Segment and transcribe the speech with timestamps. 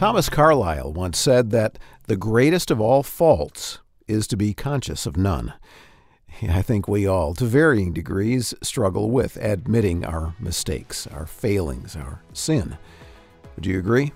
[0.00, 5.18] Thomas Carlyle once said that the greatest of all faults is to be conscious of
[5.18, 5.52] none.
[6.42, 12.22] I think we all, to varying degrees, struggle with admitting our mistakes, our failings, our
[12.32, 12.78] sin.
[13.56, 14.10] Would you agree?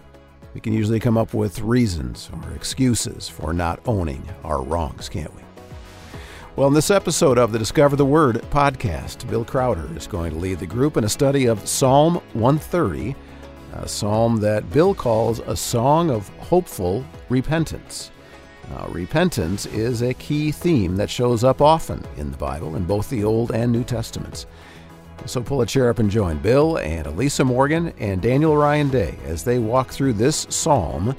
[0.54, 5.34] We can usually come up with reasons or excuses for not owning our wrongs, can't
[5.36, 5.42] we?
[6.56, 10.38] Well, in this episode of the Discover the Word podcast, Bill Crowder is going to
[10.38, 13.14] lead the group in a study of Psalm 130,
[13.74, 18.10] a psalm that Bill calls a song of hopeful repentance.
[18.70, 23.10] Now, repentance is a key theme that shows up often in the Bible, in both
[23.10, 24.46] the Old and New Testaments.
[25.26, 29.18] So pull a chair up and join Bill and Elisa Morgan and Daniel Ryan Day
[29.24, 31.14] as they walk through this psalm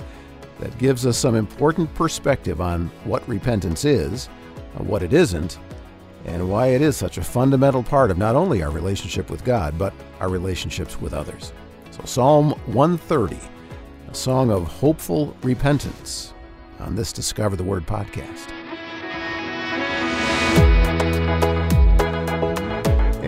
[0.59, 4.29] that gives us some important perspective on what repentance is
[4.79, 5.59] what it isn't,
[6.25, 9.77] and why it is such a fundamental part of not only our relationship with God,
[9.77, 11.53] but our relationships with others.
[11.95, 13.39] So, Psalm 130,
[14.09, 16.33] a song of hopeful repentance
[16.79, 18.51] on this Discover the Word podcast.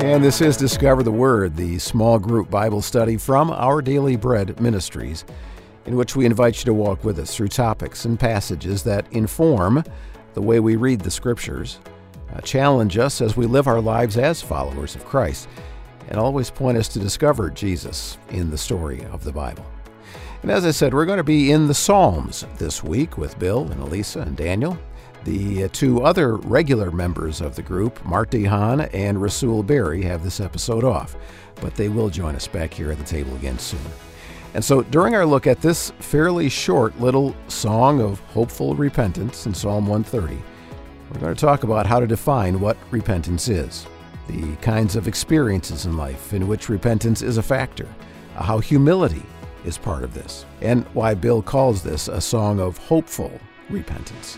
[0.03, 4.59] And this is Discover the Word, the small group Bible study from Our Daily Bread
[4.59, 5.23] Ministries,
[5.85, 9.81] in which we invite you to walk with us through topics and passages that inform
[10.33, 11.79] the way we read the Scriptures,
[12.35, 15.47] uh, challenge us as we live our lives as followers of Christ,
[16.09, 19.65] and always point us to discover Jesus in the story of the Bible.
[20.41, 23.69] And as I said, we're going to be in the Psalms this week with Bill
[23.71, 24.77] and Elisa and Daniel.
[25.23, 30.23] The uh, two other regular members of the group, Mart DeHaan and Rasool Berry, have
[30.23, 31.15] this episode off,
[31.59, 33.81] but they will join us back here at the table again soon.
[34.53, 39.53] And so, during our look at this fairly short little song of hopeful repentance in
[39.53, 40.41] Psalm 130,
[41.11, 43.85] we're going to talk about how to define what repentance is,
[44.27, 47.87] the kinds of experiences in life in which repentance is a factor,
[48.35, 49.23] how humility
[49.65, 53.31] is part of this, and why Bill calls this a song of hopeful
[53.69, 54.35] repentance.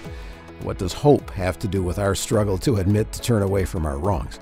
[0.61, 3.85] What does hope have to do with our struggle to admit to turn away from
[3.85, 4.39] our wrongs?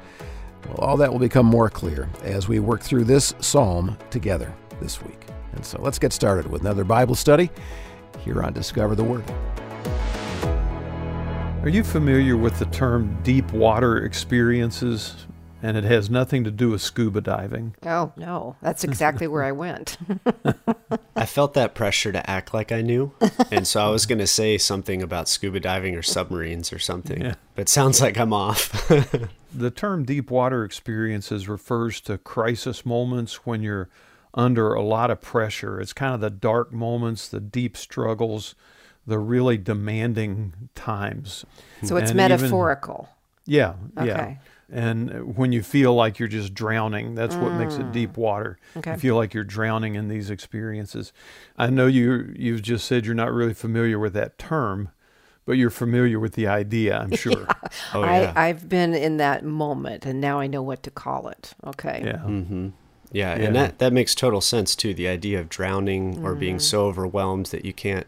[0.68, 5.02] Well, all that will become more clear as we work through this psalm together this
[5.04, 5.20] week.
[5.54, 7.50] And so let's get started with another Bible study
[8.20, 9.24] here on Discover the Word.
[11.64, 15.28] Are you familiar with the term deep water experiences?
[15.68, 17.76] And it has nothing to do with scuba diving.
[17.86, 18.56] Oh, no.
[18.62, 19.98] That's exactly where I went.
[21.14, 23.12] I felt that pressure to act like I knew.
[23.52, 27.22] And so I was going to say something about scuba diving or submarines or something.
[27.22, 27.34] Yeah.
[27.56, 28.88] But sounds like I'm off.
[29.54, 33.90] the term deep water experiences refers to crisis moments when you're
[34.34, 35.82] under a lot of pressure.
[35.82, 38.56] It's kind of the dark moments, the deep struggles,
[39.06, 41.44] the really demanding times.
[41.84, 43.10] So it's and metaphorical.
[43.46, 44.08] Even, yeah, okay.
[44.08, 44.36] yeah.
[44.70, 47.42] And when you feel like you're just drowning, that's mm.
[47.42, 48.18] what makes it deep mm.
[48.18, 48.58] water.
[48.76, 48.94] Okay.
[48.94, 51.14] You feel like you're drowning in these experiences.
[51.58, 54.90] I know you you've just said you're not really familiar with that term,
[55.46, 57.48] but you're familiar with the idea, I'm sure.
[57.48, 57.70] yeah.
[57.94, 58.34] Oh, yeah.
[58.36, 61.54] I, I've been in that moment, and now I know what to call it.
[61.66, 62.02] Okay.
[62.04, 62.18] Yeah.
[62.18, 62.70] Mm-hmm.
[63.10, 64.94] Yeah, yeah, and that, that makes total sense too.
[64.94, 66.26] The idea of drowning mm-hmm.
[66.26, 66.62] or being mm-hmm.
[66.62, 68.06] so overwhelmed that you can't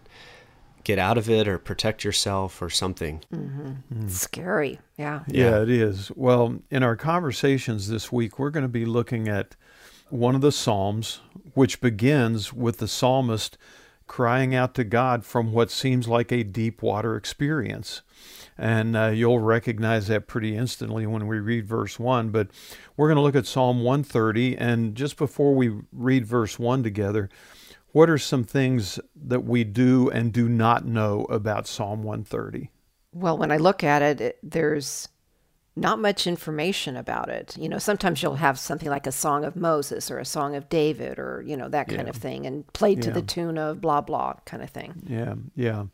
[0.89, 3.21] get out of it or protect yourself or something.
[3.31, 4.05] Mm-hmm.
[4.05, 4.09] Mm.
[4.09, 4.79] Scary.
[4.97, 5.21] Yeah.
[5.27, 5.51] yeah.
[5.51, 6.11] Yeah, it is.
[6.15, 9.55] Well, in our conversations this week, we're going to be looking at
[10.09, 11.19] one of the Psalms,
[11.53, 13.55] which begins with the psalmist
[14.07, 18.01] crying out to God from what seems like a deep water experience.
[18.57, 22.31] And uh, you'll recognize that pretty instantly when we read verse 1.
[22.31, 22.47] But
[22.97, 24.57] we're going to look at Psalm 130.
[24.57, 27.29] And just before we read verse 1 together,
[27.91, 32.69] what are some things that we do and do not know about Psalm 130?
[33.13, 35.09] Well, when I look at it, it there's
[35.75, 37.57] not much information about it.
[37.57, 40.69] You know, sometimes you'll have something like a song of Moses or a song of
[40.69, 42.09] David or, you know, that kind yeah.
[42.09, 43.13] of thing and played to yeah.
[43.15, 45.03] the tune of blah, blah kind of thing.
[45.07, 45.85] Yeah, yeah.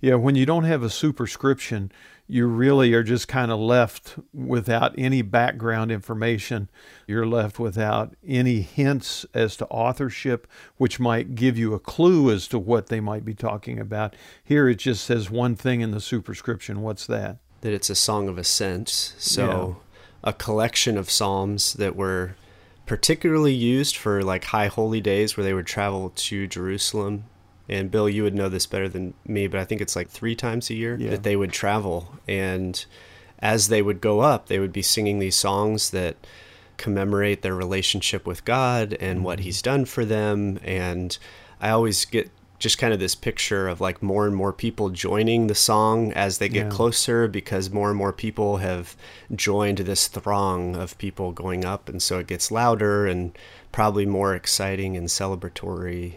[0.00, 1.90] Yeah, when you don't have a superscription,
[2.28, 6.68] you really are just kind of left without any background information.
[7.06, 12.48] You're left without any hints as to authorship, which might give you a clue as
[12.48, 14.14] to what they might be talking about.
[14.42, 16.82] Here it just says one thing in the superscription.
[16.82, 17.38] What's that?
[17.60, 18.88] That it's a song of ascent.
[18.88, 19.78] So,
[20.24, 20.30] yeah.
[20.30, 22.34] a collection of psalms that were
[22.86, 27.24] particularly used for like high holy days where they would travel to Jerusalem
[27.68, 30.36] and Bill, you would know this better than me, but I think it's like three
[30.36, 31.10] times a year yeah.
[31.10, 32.14] that they would travel.
[32.28, 32.84] And
[33.40, 36.16] as they would go up, they would be singing these songs that
[36.76, 39.24] commemorate their relationship with God and mm-hmm.
[39.24, 40.60] what He's done for them.
[40.62, 41.16] And
[41.60, 45.46] I always get just kind of this picture of like more and more people joining
[45.46, 46.70] the song as they get yeah.
[46.70, 48.96] closer because more and more people have
[49.34, 53.36] joined this throng of people going up and so it gets louder and
[53.76, 56.14] probably more exciting and celebratory.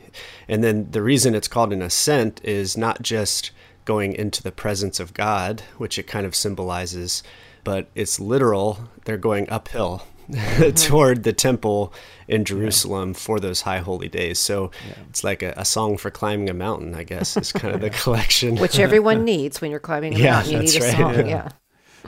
[0.48, 3.52] And then the reason it's called an ascent is not just
[3.84, 7.22] going into the presence of God, which it kind of symbolizes,
[7.66, 8.88] but it's literal.
[9.04, 10.08] They're going uphill
[10.76, 11.94] toward the temple
[12.30, 13.18] in Jerusalem yeah.
[13.18, 14.40] for those high holy days.
[14.40, 15.04] So yeah.
[15.10, 17.90] it's like a, a, song for climbing a mountain, I guess, is kind of the
[18.04, 18.56] collection.
[18.56, 20.54] Which everyone needs when you're climbing a yeah, mountain.
[20.54, 20.96] You need a right.
[20.96, 21.28] song.
[21.28, 21.50] Yeah.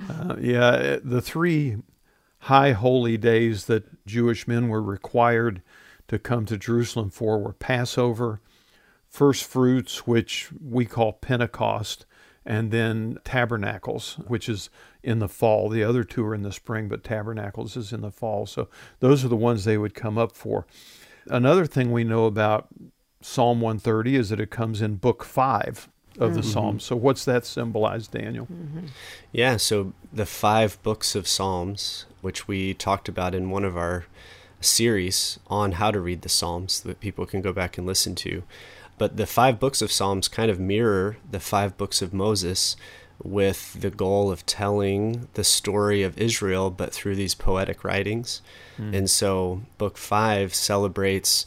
[0.10, 1.76] Uh, yeah, the three
[2.42, 5.62] high holy days that Jewish men were required
[6.08, 8.42] to come to Jerusalem for were Passover,
[9.08, 12.06] first fruits, which we call Pentecost,
[12.46, 14.70] and then Tabernacles, which is
[15.04, 15.70] in the fall.
[15.70, 18.46] The other two are in the spring, but Tabernacles is in the fall.
[18.48, 18.68] So
[19.00, 20.66] those are the ones they would come up for.
[21.28, 22.68] Another thing we know about
[23.22, 25.88] Psalm 130 is that it comes in book five
[26.20, 26.50] of the mm-hmm.
[26.50, 26.84] Psalms.
[26.84, 28.48] So what's that symbolize, Daniel?
[28.48, 28.88] Mm-hmm.
[29.32, 34.06] Yeah, so the five books of Psalms, which we talked about in one of our
[34.60, 38.44] series on how to read the Psalms that people can go back and listen to.
[38.98, 42.76] But the five books of Psalms kind of mirror the five books of Moses
[43.24, 48.42] with the goal of telling the story of Israel, but through these poetic writings.
[48.78, 48.96] Mm.
[48.96, 51.46] And so, book five celebrates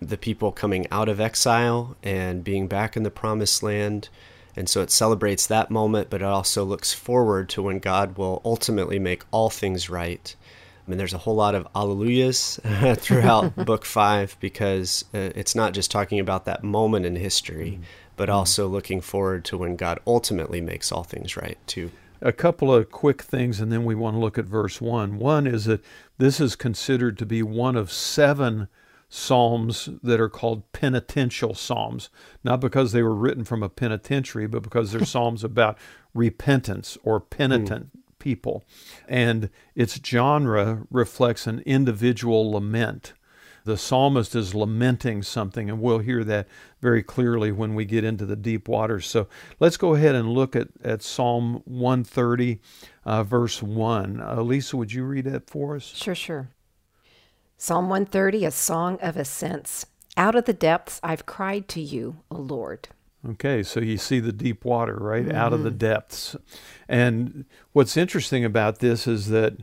[0.00, 4.08] the people coming out of exile and being back in the promised land.
[4.56, 8.42] And so it celebrates that moment, but it also looks forward to when God will
[8.44, 10.34] ultimately make all things right.
[10.86, 12.58] I mean, there's a whole lot of alleluias
[12.98, 17.84] throughout book five because uh, it's not just talking about that moment in history, mm
[18.20, 18.36] but mm-hmm.
[18.36, 21.90] also looking forward to when God ultimately makes all things right, too.
[22.20, 25.18] A couple of quick things, and then we want to look at verse 1.
[25.18, 25.82] One is that
[26.18, 28.68] this is considered to be one of seven
[29.10, 32.08] psalms that are called penitential psalms,
[32.42, 35.76] not because they were written from a penitentiary, but because they're psalms about
[36.14, 38.18] repentance or penitent mm.
[38.18, 38.64] people.
[39.06, 43.12] And its genre reflects an individual lament
[43.64, 46.48] the psalmist is lamenting something, and we'll hear that
[46.80, 49.06] very clearly when we get into the deep waters.
[49.06, 49.28] So
[49.58, 52.60] let's go ahead and look at, at Psalm 130,
[53.04, 54.20] uh, verse 1.
[54.20, 55.84] Uh, Lisa, would you read that for us?
[55.84, 56.50] Sure, sure.
[57.62, 59.84] Psalm 130, a song of ascents.
[60.16, 62.88] Out of the depths I've cried to you, O Lord.
[63.32, 65.26] Okay, so you see the deep water, right?
[65.26, 65.36] Mm-hmm.
[65.36, 66.34] Out of the depths.
[66.88, 69.58] And what's interesting about this is that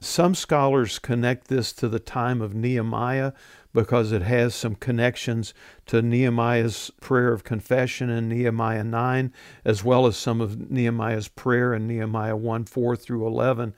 [0.00, 3.32] some scholars connect this to the time of Nehemiah
[3.74, 5.52] because it has some connections
[5.84, 9.30] to Nehemiah's prayer of confession in Nehemiah 9,
[9.62, 13.74] as well as some of Nehemiah's prayer in Nehemiah 1 4 through 11.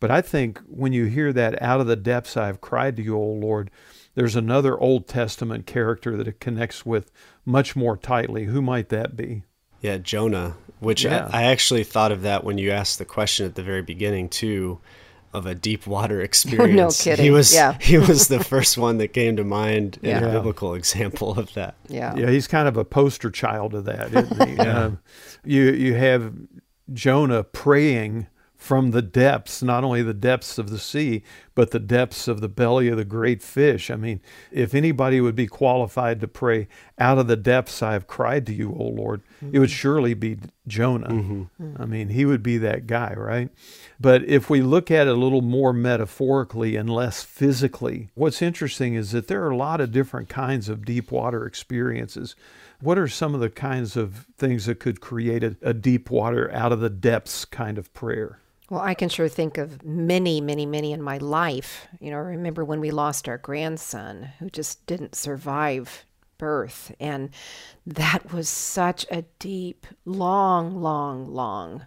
[0.00, 3.02] But I think when you hear that, out of the depths I have cried to
[3.02, 3.70] you, O Lord,
[4.14, 7.12] there's another Old Testament character that it connects with
[7.44, 8.44] much more tightly.
[8.44, 9.44] Who might that be?
[9.80, 11.28] Yeah, Jonah, which yeah.
[11.32, 14.30] I, I actually thought of that when you asked the question at the very beginning,
[14.30, 14.80] too
[15.32, 16.76] of a deep water experience.
[16.76, 17.24] no kidding.
[17.24, 17.76] He was yeah.
[17.80, 20.18] he was the first one that came to mind in yeah.
[20.18, 21.76] a biblical example of that.
[21.88, 22.14] Yeah.
[22.16, 24.54] Yeah, he's kind of a poster child of that, isn't he?
[24.56, 24.84] yeah.
[24.84, 24.98] Um,
[25.44, 26.34] you you have
[26.92, 28.26] Jonah praying
[28.60, 31.22] from the depths, not only the depths of the sea,
[31.54, 33.90] but the depths of the belly of the great fish.
[33.90, 34.20] I mean,
[34.52, 36.68] if anybody would be qualified to pray,
[36.98, 39.56] out of the depths I have cried to you, O Lord, mm-hmm.
[39.56, 40.36] it would surely be
[40.68, 41.08] Jonah.
[41.08, 41.82] Mm-hmm.
[41.82, 43.48] I mean, he would be that guy, right?
[43.98, 48.94] But if we look at it a little more metaphorically and less physically, what's interesting
[48.94, 52.36] is that there are a lot of different kinds of deep water experiences.
[52.78, 56.52] What are some of the kinds of things that could create a, a deep water
[56.52, 58.38] out of the depths kind of prayer?
[58.70, 61.88] Well, I can sure think of many, many, many in my life.
[62.00, 66.04] You know, I remember when we lost our grandson who just didn't survive
[66.38, 66.94] birth.
[67.00, 67.30] And
[67.84, 71.84] that was such a deep, long, long, long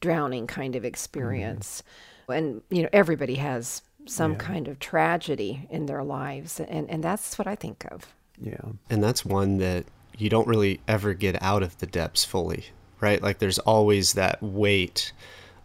[0.00, 1.82] drowning kind of experience.
[2.22, 2.32] Mm-hmm.
[2.32, 4.38] And, you know, everybody has some yeah.
[4.38, 6.58] kind of tragedy in their lives.
[6.58, 8.14] And, and that's what I think of.
[8.40, 8.72] Yeah.
[8.88, 9.84] And that's one that
[10.16, 12.64] you don't really ever get out of the depths fully,
[13.00, 13.22] right?
[13.22, 15.12] Like there's always that weight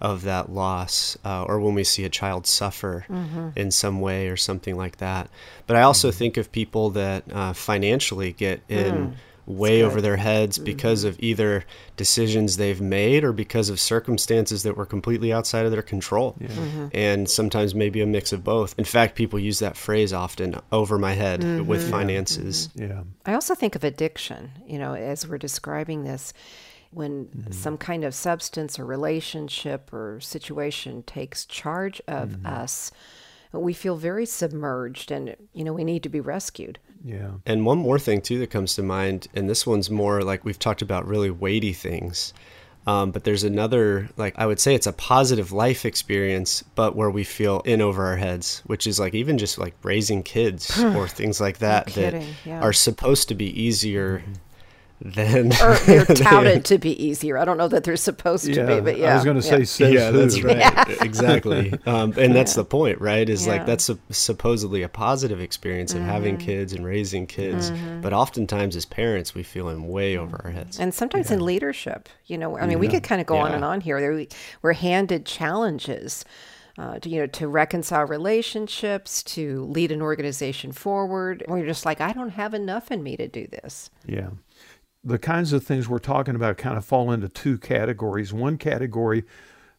[0.02, 3.50] of that loss, uh, or when we see a child suffer mm-hmm.
[3.56, 5.30] in some way or something like that.
[5.68, 6.18] But I also mm-hmm.
[6.18, 8.96] think of people that uh, financially get in.
[8.96, 9.14] Mm.
[9.46, 10.66] Way over their heads mm-hmm.
[10.66, 11.66] because of either
[11.98, 16.36] decisions they've made or because of circumstances that were completely outside of their control.
[16.40, 16.50] Yeah.
[16.50, 16.88] Mm-hmm.
[16.94, 18.76] And sometimes maybe a mix of both.
[18.78, 21.90] In fact, people use that phrase often over my head with mm-hmm.
[21.90, 22.70] finances.
[22.76, 23.02] Yeah.
[23.26, 26.32] I also think of addiction, you know, as we're describing this
[26.92, 27.52] when mm-hmm.
[27.52, 32.46] some kind of substance or relationship or situation takes charge of mm-hmm.
[32.46, 32.92] us
[33.52, 37.78] we feel very submerged and you know we need to be rescued yeah and one
[37.78, 41.08] more thing too that comes to mind and this one's more like we've talked about
[41.08, 42.34] really weighty things
[42.88, 47.12] Um, but there's another, like, I would say it's a positive life experience, but where
[47.12, 51.08] we feel in over our heads, which is like even just like raising kids or
[51.08, 52.62] things like that that yeah.
[52.62, 54.20] are supposed to be easier.
[54.20, 54.34] Mm-hmm
[55.02, 57.38] then or they're touted to be easier.
[57.38, 59.12] I don't know that they're supposed yeah, to be, but yeah.
[59.12, 60.86] I was going to say, says yeah, that's right, yeah.
[61.02, 61.74] exactly.
[61.86, 63.28] Um, and that's the point, right?
[63.28, 66.10] Is like that's a, supposedly a positive experience of mm-hmm.
[66.10, 68.02] having kids and raising kids, mm-hmm.
[68.02, 72.10] but oftentimes as parents, we feel in way over our heads, and sometimes in leadership.
[72.26, 74.26] You know, I mean, we could kind of go on and on here.
[74.62, 76.26] We're handed challenges.
[76.78, 81.44] Uh, to, you know, to reconcile relationships, to lead an organization forward.
[81.46, 83.90] We're just like, I don't have enough in me to do this.
[84.06, 84.30] Yeah
[85.04, 88.34] the kinds of things we're talking about kind of fall into two categories.
[88.34, 89.24] One category,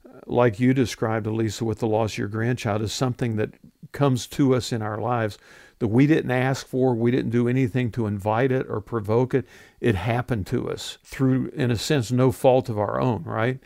[0.07, 3.55] uh, like you described, Elisa, with the loss of your grandchild, is something that
[3.93, 5.39] comes to us in our lives
[5.81, 9.47] that we didn't ask for, we didn't do anything to invite it or provoke it.
[9.81, 13.59] It happened to us through, in a sense, no fault of our own, right?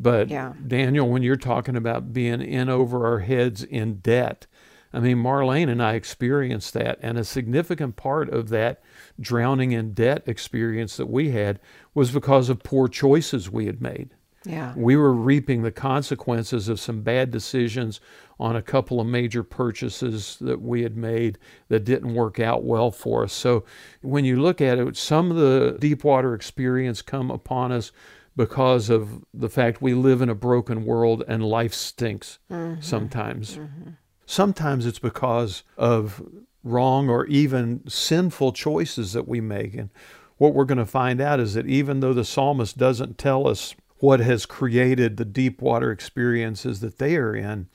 [0.00, 0.54] But yeah.
[0.66, 4.46] Daniel, when you're talking about being in over our heads in debt,
[4.92, 8.80] I mean, Marlene and I experienced that, and a significant part of that
[9.20, 11.60] drowning in debt experience that we had
[11.94, 14.14] was because of poor choices we had made.
[14.44, 14.72] Yeah.
[14.76, 18.00] We were reaping the consequences of some bad decisions
[18.38, 22.90] on a couple of major purchases that we had made that didn't work out well
[22.90, 23.32] for us.
[23.32, 23.64] So
[24.00, 27.90] when you look at it, some of the deep water experience come upon us
[28.36, 32.80] because of the fact we live in a broken world and life stinks mm-hmm.
[32.80, 33.56] sometimes.
[33.56, 33.90] Mm-hmm.
[34.26, 36.22] Sometimes it's because of
[36.64, 39.74] wrong or even sinful choices that we make.
[39.74, 39.90] And
[40.36, 43.74] what we're going to find out is that even though the psalmist doesn't tell us
[43.98, 47.68] what has created the deep water experiences that they are in,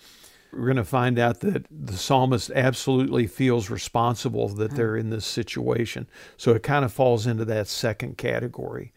[0.54, 4.78] we're going to find out that the psalmist absolutely feels responsible that hmm.
[4.78, 6.08] they're in this situation.
[6.38, 8.94] So it kind of falls into that second category.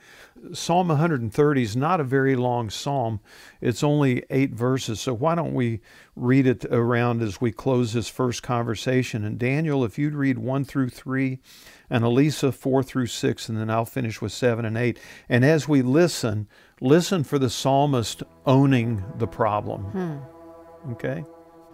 [0.52, 3.20] Psalm 130 is not a very long psalm.
[3.60, 5.00] It's only eight verses.
[5.00, 5.80] So why don't we
[6.14, 9.24] read it around as we close this first conversation?
[9.24, 11.40] And Daniel, if you'd read one through three,
[11.88, 14.98] and Elisa four through six, and then I'll finish with seven and eight.
[15.28, 16.48] And as we listen,
[16.80, 19.82] listen for the psalmist owning the problem.
[19.84, 20.92] Hmm.
[20.92, 21.24] Okay?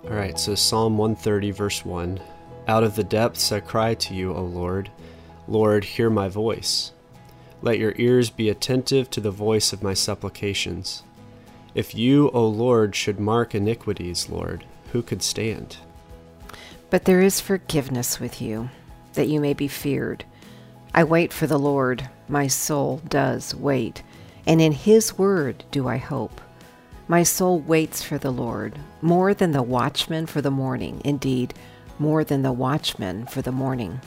[0.05, 2.21] All right, so Psalm 130, verse 1
[2.67, 4.91] Out of the depths I cry to you, O Lord.
[5.47, 6.91] Lord, hear my voice.
[7.63, 11.05] Let your ears be attentive to the voice of my supplications.
[11.77, 15.77] If you, O Lord, should mark iniquities, Lord, who could stand?
[16.91, 18.71] But there is forgiveness with you,
[19.13, 20.25] that you may be feared.
[20.93, 24.03] I wait for the Lord, my soul does wait,
[24.47, 26.41] and in his word do I hope.
[27.09, 31.55] My soul waits for the Lord, more than the watchman for the morning, indeed,
[31.99, 34.01] more than the watchman for the morning.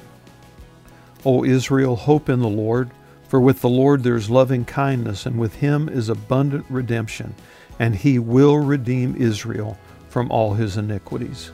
[1.26, 2.90] O Israel, hope in the Lord
[3.28, 7.34] for with the Lord there is loving kindness, and with him is abundant redemption,
[7.80, 9.78] and he will redeem Israel
[10.10, 11.52] from all his iniquities.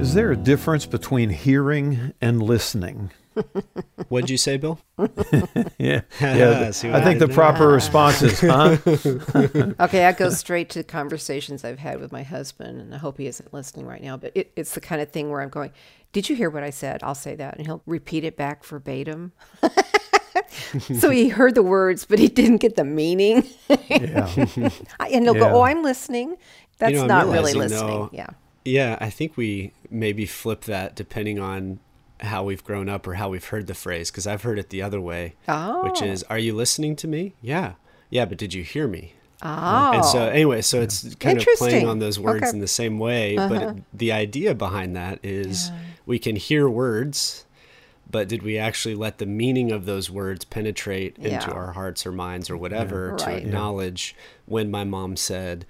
[0.00, 3.10] Is there a difference between hearing and listening?
[4.08, 4.80] What'd you say, Bill?
[5.78, 6.70] yeah, yeah.
[6.70, 8.76] I think the proper response is, huh?
[9.80, 13.26] okay, I go straight to conversations I've had with my husband, and I hope he
[13.26, 14.16] isn't listening right now.
[14.16, 15.72] But it, it's the kind of thing where I'm going,
[16.12, 19.32] "Did you hear what I said?" I'll say that, and he'll repeat it back verbatim.
[20.98, 23.44] so he heard the words, but he didn't get the meaning.
[23.88, 24.28] yeah.
[24.36, 25.40] and he'll yeah.
[25.40, 26.36] go, "Oh, I'm listening."
[26.78, 27.86] That's you know, not really listening.
[27.86, 28.28] Though, yeah.
[28.64, 31.80] Yeah, I think we maybe flip that depending on
[32.20, 34.82] how we've grown up or how we've heard the phrase because I've heard it the
[34.82, 35.84] other way, oh.
[35.84, 37.74] which is, "Are you listening to me?" Yeah,
[38.10, 39.14] yeah, but did you hear me?
[39.42, 39.92] Oh.
[39.92, 42.50] And so anyway, so it's kind of playing on those words okay.
[42.50, 43.48] in the same way, uh-huh.
[43.48, 45.78] but it, the idea behind that is yeah.
[46.06, 47.44] we can hear words,
[48.10, 51.34] but did we actually let the meaning of those words penetrate yeah.
[51.34, 53.24] into our hearts or minds or whatever yeah.
[53.24, 53.40] right.
[53.40, 55.64] to acknowledge when my mom said,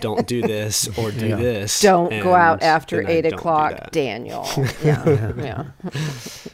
[0.00, 1.36] don't do this or do yeah.
[1.36, 1.80] this.
[1.80, 4.46] Don't go out after eight o'clock, Daniel.
[4.84, 5.64] Yeah, yeah.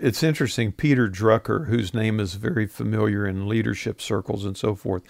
[0.00, 0.72] It's interesting.
[0.72, 5.02] Peter Drucker, whose name is very familiar in leadership circles and so forth,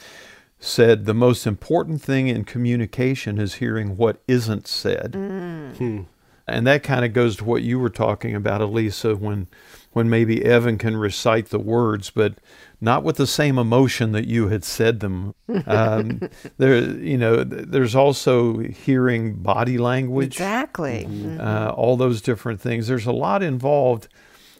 [0.58, 5.12] said the most important thing in communication is hearing what isn't said.
[5.12, 5.76] Mm.
[5.76, 6.00] Hmm.
[6.48, 9.48] And that kind of goes to what you were talking about, Elisa, when
[9.92, 12.34] when maybe Evan can recite the words, but
[12.80, 15.34] not with the same emotion that you had said them.
[15.66, 16.20] Um,
[16.58, 20.34] there, you know, there's also hearing body language.
[20.34, 21.06] Exactly.
[21.08, 21.40] Mm-hmm.
[21.40, 22.86] Uh, all those different things.
[22.86, 24.06] There's a lot involved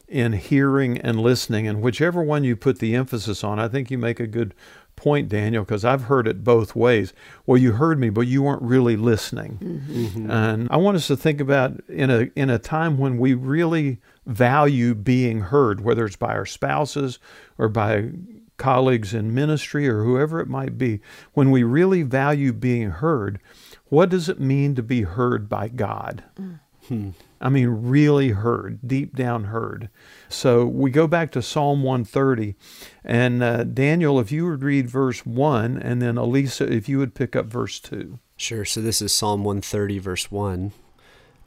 [0.07, 3.97] in hearing and listening, and whichever one you put the emphasis on, I think you
[3.97, 4.53] make a good
[4.95, 7.13] point, Daniel, because I've heard it both ways.
[7.45, 9.59] Well, you heard me, but you weren't really listening.
[9.87, 10.29] Mm-hmm.
[10.29, 13.99] And I want us to think about in a in a time when we really
[14.27, 17.19] value being heard, whether it's by our spouses
[17.57, 18.11] or by
[18.57, 20.99] colleagues in ministry or whoever it might be,
[21.33, 23.39] when we really value being heard,
[23.85, 26.23] what does it mean to be heard by God?
[26.39, 26.59] Mm.
[26.87, 27.09] Hmm.
[27.41, 29.89] I mean, really heard, deep down heard.
[30.29, 32.55] So we go back to Psalm 130.
[33.03, 37.13] And uh, Daniel, if you would read verse 1, and then Elisa, if you would
[37.13, 38.19] pick up verse 2.
[38.37, 38.63] Sure.
[38.63, 40.71] So this is Psalm 130, verse 1.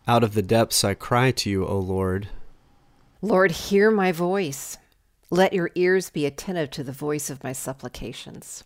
[0.07, 2.29] Out of the depths I cry to you, O Lord.
[3.23, 4.79] Lord, hear my voice.
[5.31, 8.65] Let your ears be attentive to the voice of my supplications.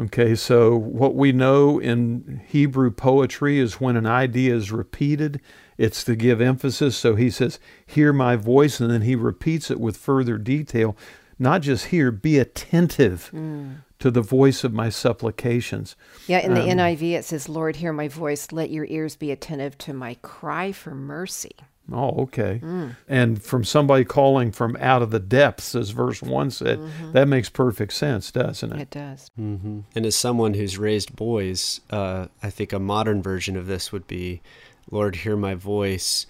[0.00, 5.40] Okay, so what we know in Hebrew poetry is when an idea is repeated,
[5.78, 6.96] it's to give emphasis.
[6.96, 10.96] So he says, Hear my voice, and then he repeats it with further detail.
[11.38, 13.76] Not just hear, be attentive mm.
[13.98, 15.94] to the voice of my supplications.
[16.26, 19.30] Yeah, in the um, NIV it says, Lord, hear my voice, let your ears be
[19.30, 21.56] attentive to my cry for mercy.
[21.90, 22.60] Oh, okay.
[22.62, 22.96] Mm.
[23.08, 27.12] And from somebody calling from out of the depths, as verse 1 said, mm-hmm.
[27.12, 28.80] that makes perfect sense, doesn't it?
[28.80, 29.30] It does.
[29.38, 29.80] Mm-hmm.
[29.94, 34.06] And as someone who's raised boys, uh, I think a modern version of this would
[34.06, 34.42] be
[34.90, 36.26] Lord, hear my voice.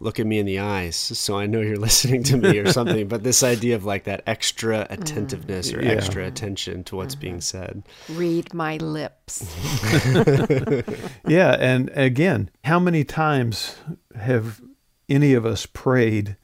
[0.00, 3.08] Look at me in the eyes so I know you're listening to me or something.
[3.08, 4.90] but this idea of like that extra mm.
[4.90, 5.78] attentiveness mm.
[5.78, 5.90] or yeah.
[5.90, 7.22] extra attention to what's mm-hmm.
[7.22, 7.82] being said.
[8.10, 9.44] Read my lips.
[11.26, 11.56] yeah.
[11.58, 13.76] And again, how many times
[14.16, 14.60] have
[15.08, 16.36] any of us prayed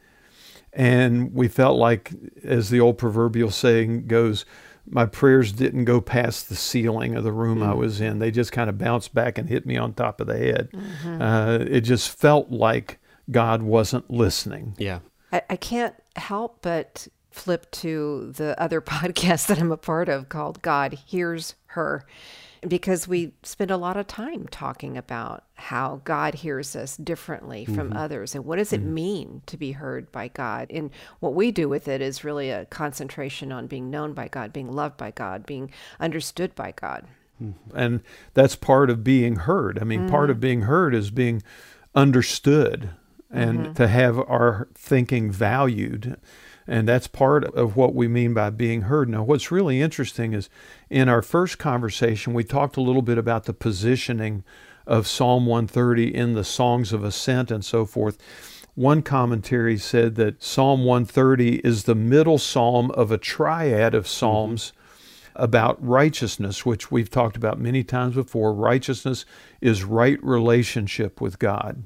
[0.72, 2.12] and we felt like,
[2.44, 4.44] as the old proverbial saying goes,
[4.86, 7.70] my prayers didn't go past the ceiling of the room mm-hmm.
[7.70, 8.18] I was in.
[8.18, 10.70] They just kind of bounced back and hit me on top of the head.
[10.72, 11.22] Mm-hmm.
[11.22, 12.98] Uh, it just felt like
[13.30, 14.74] God wasn't listening.
[14.78, 15.00] Yeah.
[15.32, 20.28] I, I can't help but flip to the other podcast that I'm a part of
[20.28, 22.04] called God Hears Her
[22.66, 27.88] because we spend a lot of time talking about how God hears us differently from
[27.88, 27.96] mm-hmm.
[27.96, 28.94] others and what does it mm-hmm.
[28.94, 30.66] mean to be heard by God.
[30.70, 30.90] And
[31.20, 34.70] what we do with it is really a concentration on being known by God, being
[34.70, 37.06] loved by God, being understood by God.
[37.42, 37.76] Mm-hmm.
[37.76, 38.00] And
[38.34, 39.78] that's part of being heard.
[39.78, 40.42] I mean, part of mm-hmm.
[40.42, 41.42] being heard is being
[41.94, 42.90] understood
[43.30, 43.72] and mm-hmm.
[43.74, 46.16] to have our thinking valued.
[46.70, 49.08] And that's part of what we mean by being heard.
[49.08, 50.48] Now, what's really interesting is
[50.88, 54.44] in our first conversation, we talked a little bit about the positioning
[54.86, 58.18] of Psalm 130 in the Songs of Ascent and so forth.
[58.76, 64.70] One commentary said that Psalm 130 is the middle psalm of a triad of psalms
[64.70, 65.42] mm-hmm.
[65.42, 68.54] about righteousness, which we've talked about many times before.
[68.54, 69.24] Righteousness
[69.60, 71.82] is right relationship with God.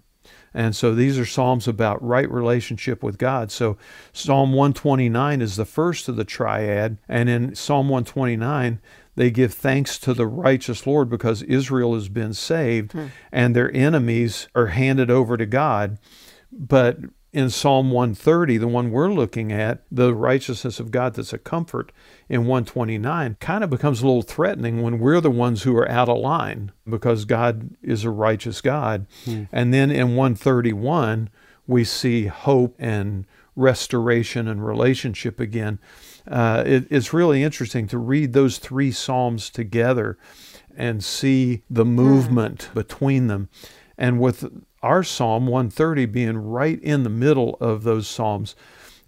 [0.54, 3.50] And so these are Psalms about right relationship with God.
[3.50, 3.76] So
[4.12, 6.98] Psalm 129 is the first of the triad.
[7.08, 8.80] And in Psalm 129,
[9.16, 13.06] they give thanks to the righteous Lord because Israel has been saved hmm.
[13.32, 15.98] and their enemies are handed over to God.
[16.52, 16.98] But
[17.34, 21.90] in Psalm 130, the one we're looking at, the righteousness of God that's a comfort
[22.28, 26.08] in 129, kind of becomes a little threatening when we're the ones who are out
[26.08, 29.08] of line because God is a righteous God.
[29.24, 29.44] Hmm.
[29.50, 31.28] And then in 131,
[31.66, 35.80] we see hope and restoration and relationship again.
[36.30, 40.16] Uh, it, it's really interesting to read those three Psalms together
[40.76, 41.96] and see the hmm.
[41.96, 43.48] movement between them.
[43.98, 44.48] And with
[44.84, 48.54] our Psalm 130 being right in the middle of those Psalms,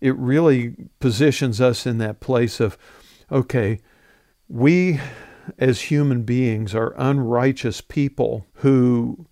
[0.01, 2.79] it really positions us in that place of,
[3.31, 3.81] okay,
[4.49, 4.99] we
[5.59, 9.27] as human beings are unrighteous people who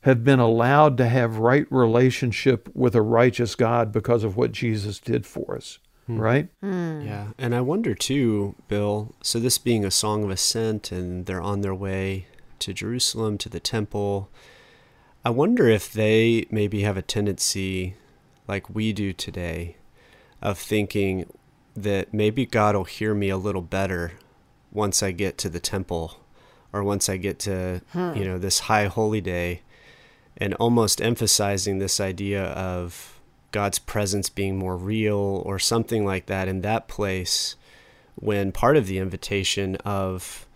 [0.00, 4.98] have been allowed to have right relationship with a righteous God because of what Jesus
[4.98, 5.78] did for us.
[6.06, 6.18] Hmm.
[6.18, 6.48] Right?
[6.62, 7.02] Hmm.
[7.02, 7.28] Yeah.
[7.36, 11.60] And I wonder too, Bill, so this being a song of ascent and they're on
[11.60, 12.26] their way
[12.60, 14.30] to Jerusalem, to the temple,
[15.24, 17.94] I wonder if they maybe have a tendency,
[18.48, 19.76] like we do today,
[20.40, 21.26] of thinking
[21.76, 24.12] that maybe God will hear me a little better
[24.72, 26.16] once I get to the temple
[26.72, 28.14] or once I get to, hmm.
[28.14, 29.62] you know, this high holy day
[30.36, 33.20] and almost emphasizing this idea of
[33.52, 37.56] God's presence being more real or something like that in that place
[38.14, 40.46] when part of the invitation of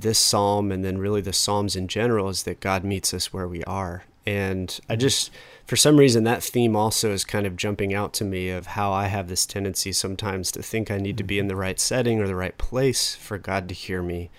[0.00, 3.48] this psalm and then really the psalms in general is that God meets us where
[3.48, 4.04] we are.
[4.26, 5.00] And I mm-hmm.
[5.00, 5.30] just,
[5.66, 8.92] for some reason, that theme also is kind of jumping out to me of how
[8.92, 12.20] I have this tendency sometimes to think I need to be in the right setting
[12.20, 14.30] or the right place for God to hear me.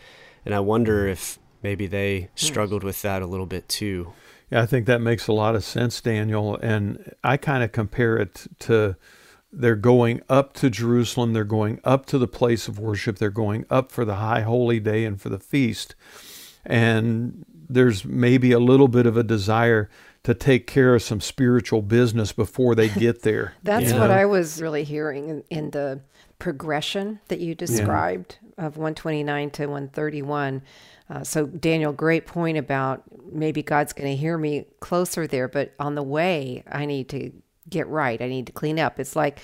[0.44, 1.12] And I wonder mm-hmm.
[1.12, 4.14] if maybe they struggled with that a little bit too.
[4.52, 6.58] Yeah, I think that makes a lot of sense, Daniel.
[6.58, 8.96] And I kind of compare it to
[9.56, 13.66] they're going up to Jerusalem, they're going up to the place of worship, they're going
[13.70, 15.96] up for the high holy day and for the feast.
[16.66, 19.90] And there's maybe a little bit of a desire
[20.24, 23.54] to take care of some spiritual business before they get there.
[23.64, 26.02] That's what I was really hearing in, in the
[26.40, 28.66] progression that you described yeah.
[28.66, 30.62] of 129 to 131.
[31.08, 35.74] Uh, so, Daniel, great point about maybe God's going to hear me closer there, but
[35.80, 37.32] on the way, I need to
[37.70, 38.22] get right.
[38.22, 39.00] I need to clean up.
[39.00, 39.40] It's like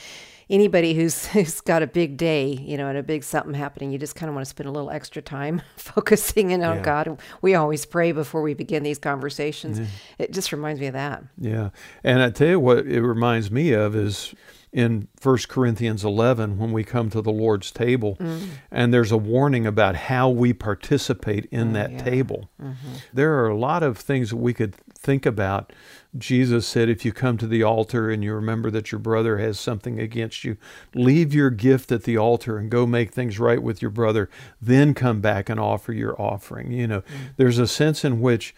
[0.49, 3.97] anybody who's who's got a big day, you know, and a big something happening, you
[3.97, 6.83] just kind of want to spend a little extra time focusing in on yeah.
[6.83, 7.19] God.
[7.41, 9.79] We always pray before we begin these conversations.
[9.79, 9.85] Yeah.
[10.19, 11.23] It just reminds me of that.
[11.37, 11.69] Yeah.
[12.03, 14.35] And I tell you what it reminds me of is
[14.73, 18.15] in 1 Corinthians 11 when we come to the Lord's table.
[18.17, 18.47] Mm.
[18.71, 22.03] And there's a warning about how we participate in oh, that yeah.
[22.03, 22.49] table.
[22.61, 22.93] Mm-hmm.
[23.13, 25.73] There are a lot of things that we could think about
[26.17, 29.59] Jesus said, if you come to the altar and you remember that your brother has
[29.59, 30.57] something against you,
[30.93, 34.29] leave your gift at the altar and go make things right with your brother.
[34.61, 36.71] Then come back and offer your offering.
[36.71, 37.25] You know, mm-hmm.
[37.37, 38.53] there's a sense in which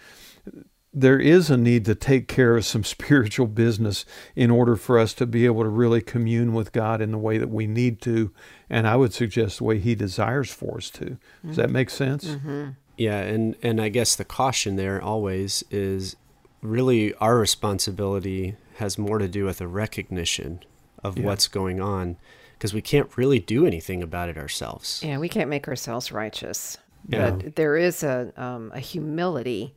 [0.93, 5.13] there is a need to take care of some spiritual business in order for us
[5.15, 8.31] to be able to really commune with God in the way that we need to.
[8.69, 11.05] And I would suggest the way He desires for us to.
[11.05, 11.53] Does mm-hmm.
[11.53, 12.25] that make sense?
[12.25, 12.69] Mm-hmm.
[12.97, 16.15] Yeah, and, and I guess the caution there always is
[16.63, 20.63] really our responsibility has more to do with a recognition
[21.03, 21.25] of yeah.
[21.25, 22.17] what's going on
[22.53, 25.01] because we can't really do anything about it ourselves.
[25.03, 26.77] Yeah, we can't make ourselves righteous.
[27.07, 27.31] Yeah.
[27.31, 29.75] But there is a, um, a humility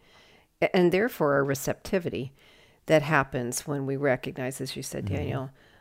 [0.73, 2.33] and therefore a receptivity
[2.87, 5.17] that happens when we recognize, as you said, mm-hmm.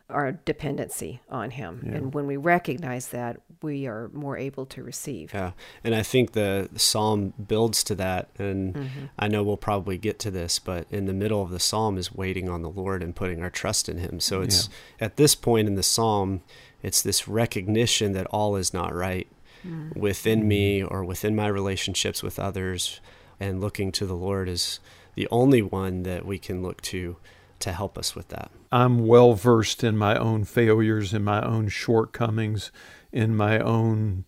[0.09, 1.83] Our dependency on Him.
[1.83, 1.95] Yeah.
[1.95, 5.33] And when we recognize that, we are more able to receive.
[5.33, 5.51] Yeah.
[5.83, 8.29] And I think the, psalm builds to that.
[8.37, 9.05] And mm-hmm.
[9.17, 12.13] I know we'll probably get to this, but in the middle of the psalm is
[12.13, 14.19] waiting on the Lord and putting our trust in Him.
[14.19, 15.05] So it's yeah.
[15.05, 16.41] at this point in the psalm,
[16.83, 19.27] it's this recognition that all is not right
[19.65, 19.99] mm-hmm.
[19.99, 22.99] within me or within my relationships with others.
[23.39, 24.79] And looking to the Lord is
[25.15, 27.17] the only one that we can look to
[27.59, 28.51] to help us with that.
[28.71, 32.71] I'm well versed in my own failures, in my own shortcomings,
[33.11, 34.25] in my own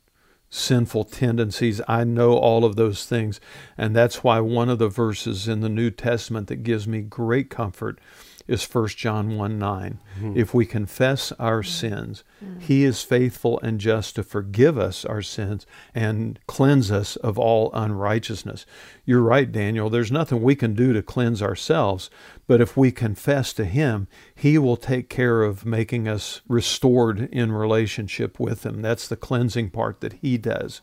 [0.49, 1.81] sinful tendencies.
[1.87, 3.39] I know all of those things.
[3.77, 7.49] And that's why one of the verses in the New Testament that gives me great
[7.49, 7.99] comfort
[8.47, 9.99] is 1 John 1 9.
[10.19, 10.37] Mm-hmm.
[10.37, 12.59] If we confess our sins, mm-hmm.
[12.59, 17.71] He is faithful and just to forgive us our sins and cleanse us of all
[17.73, 18.65] unrighteousness.
[19.05, 19.89] You're right, Daniel.
[19.89, 22.09] There's nothing we can do to cleanse ourselves,
[22.45, 27.51] but if we confess to Him, He will take care of making us restored in
[27.51, 28.81] relationship with Him.
[28.81, 30.81] That's the cleansing part that He does.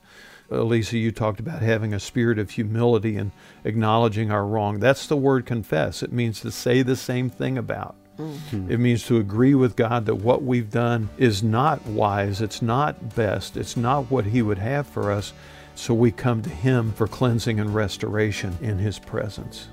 [0.54, 3.32] Elisa, you talked about having a spirit of humility and
[3.64, 4.78] acknowledging our wrong.
[4.78, 6.02] That's the word confess.
[6.02, 7.96] It means to say the same thing about.
[8.18, 8.70] Mm-hmm.
[8.70, 13.16] It means to agree with God that what we've done is not wise, it's not
[13.16, 15.32] best, it's not what He would have for us.
[15.74, 19.66] So we come to Him for cleansing and restoration in His presence.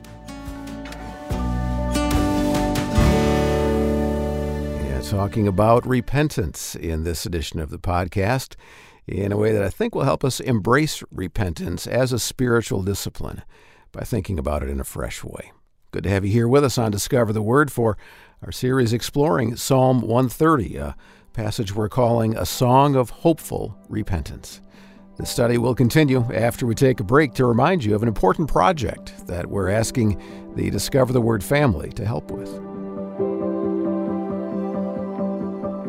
[4.79, 8.55] Yeah, talking about repentance in this edition of the podcast
[9.07, 13.43] in a way that I think will help us embrace repentance as a spiritual discipline
[13.91, 15.51] by thinking about it in a fresh way.
[15.91, 17.97] Good to have you here with us on Discover the Word for
[18.41, 20.95] our series exploring Psalm 130, a
[21.33, 24.61] passage we're calling A Song of Hopeful Repentance.
[25.17, 28.49] The study will continue after we take a break to remind you of an important
[28.49, 30.21] project that we're asking
[30.55, 32.70] the Discover the Word family to help with.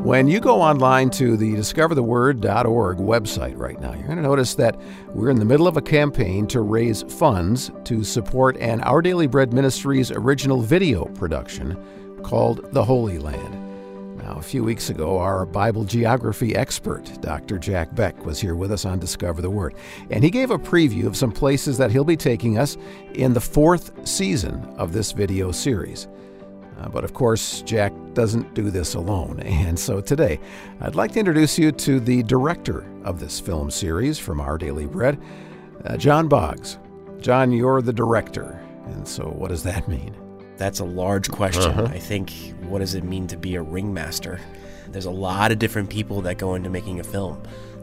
[0.02, 4.76] When you go online to the discovertheword.org website right now, you're going to notice that
[5.10, 9.28] we're in the middle of a campaign to raise funds to support an Our Daily
[9.28, 11.78] Bread Ministries original video production
[12.24, 14.18] called The Holy Land.
[14.18, 17.56] Now, a few weeks ago, our Bible geography expert, Dr.
[17.56, 19.76] Jack Beck, was here with us on Discover the Word,
[20.10, 22.76] and he gave a preview of some places that he'll be taking us
[23.14, 26.08] in the fourth season of this video series.
[26.78, 29.40] Uh, but of course, Jack doesn't do this alone.
[29.62, 30.38] And so today,
[30.80, 34.86] I'd like to introduce you to the director of this film series from Our Daily
[34.86, 35.20] Bread,
[35.84, 36.78] uh, John Boggs.
[37.20, 38.60] John, you're the director.
[38.86, 40.14] And so, what does that mean?
[40.56, 41.72] That's a large question.
[41.72, 41.84] Uh-huh.
[41.84, 42.32] I think,
[42.62, 44.40] what does it mean to be a ringmaster?
[44.88, 47.42] There's a lot of different people that go into making a film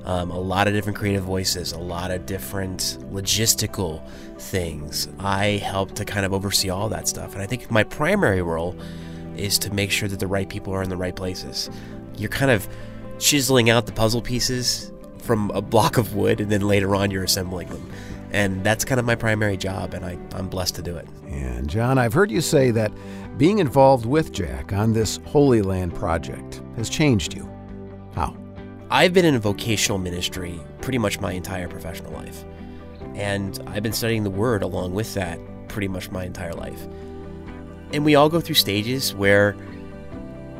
[0.09, 4.03] um, a lot of different creative voices, a lot of different logistical
[4.39, 5.07] things.
[5.19, 7.33] I help to kind of oversee all that stuff.
[7.33, 8.75] And I think my primary role
[9.37, 11.69] is to make sure that the right people are in the right places.
[12.17, 12.67] You're kind of
[13.19, 17.23] chiseling out the puzzle pieces from a block of wood, and then later on you're
[17.23, 17.91] assembling them.
[18.31, 21.07] And that's kind of my primary job, and I, I'm blessed to do it.
[21.27, 22.91] And John, I've heard you say that
[23.37, 27.48] being involved with Jack on this Holy Land project has changed you.
[28.91, 32.43] I've been in a vocational ministry pretty much my entire professional life.
[33.13, 36.87] And I've been studying the Word along with that pretty much my entire life.
[37.93, 39.55] And we all go through stages where,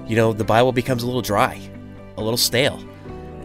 [0.06, 1.60] you know, the Bible becomes a little dry,
[2.18, 2.80] a little stale.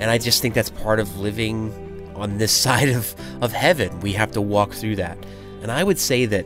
[0.01, 4.01] And I just think that's part of living on this side of, of heaven.
[4.01, 5.17] We have to walk through that.
[5.63, 6.45] And I would say that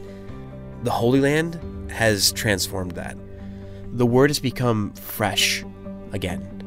[0.85, 3.17] the Holy Land has transformed that.
[3.93, 5.65] The Word has become fresh
[6.13, 6.58] again.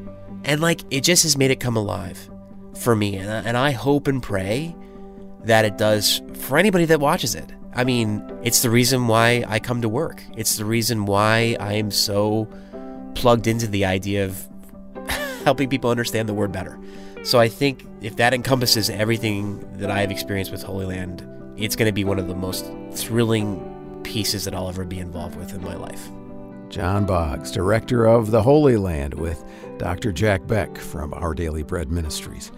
[0.46, 2.30] And like, it just has made it come alive
[2.78, 3.18] for me.
[3.18, 4.76] And I, and I hope and pray
[5.44, 7.52] that it does for anybody that watches it.
[7.74, 10.22] I mean, it's the reason why I come to work.
[10.36, 12.48] It's the reason why I am so
[13.16, 14.48] plugged into the idea of
[15.44, 16.78] helping people understand the word better.
[17.24, 21.76] So I think if that encompasses everything that I have experienced with Holy Land, it's
[21.76, 25.54] going to be one of the most thrilling pieces that I'll ever be involved with
[25.54, 26.10] in my life.
[26.70, 29.44] John Boggs, director of the Holy Land, with
[29.82, 30.12] Dr.
[30.12, 32.52] Jack Beck from Our Daily Bread Ministries.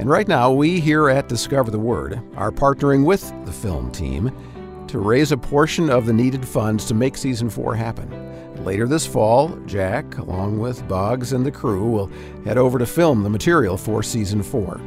[0.00, 4.32] And right now, we here at Discover the Word are partnering with the film team
[4.88, 8.10] to raise a portion of the needed funds to make season four happen.
[8.64, 12.10] Later this fall, Jack, along with Boggs and the crew, will
[12.44, 14.78] head over to film the material for season four.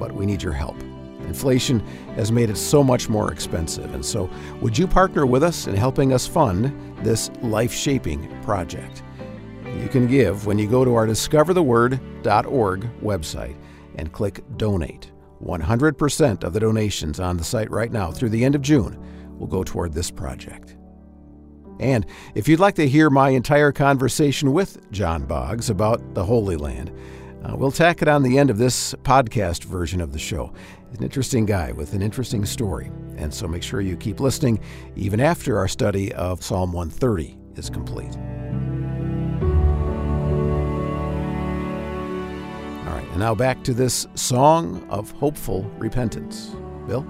[0.00, 0.82] But we need your help.
[1.20, 1.78] Inflation
[2.16, 4.28] has made it so much more expensive, and so
[4.60, 9.04] would you partner with us in helping us fund this life shaping project?
[9.80, 13.56] You can give when you go to our discovertheword.org website
[13.94, 15.12] and click Donate.
[15.42, 18.98] 100% of the donations on the site right now through the end of June
[19.38, 20.76] will go toward this project.
[21.80, 26.56] And if you'd like to hear my entire conversation with John Boggs about the Holy
[26.56, 26.92] Land,
[27.44, 30.52] uh, we'll tack it on the end of this podcast version of the show.
[30.88, 34.58] He's an interesting guy with an interesting story, and so make sure you keep listening
[34.96, 38.16] even after our study of Psalm 130 is complete.
[43.18, 46.54] And now back to this song of hopeful repentance.
[46.86, 47.04] Bill?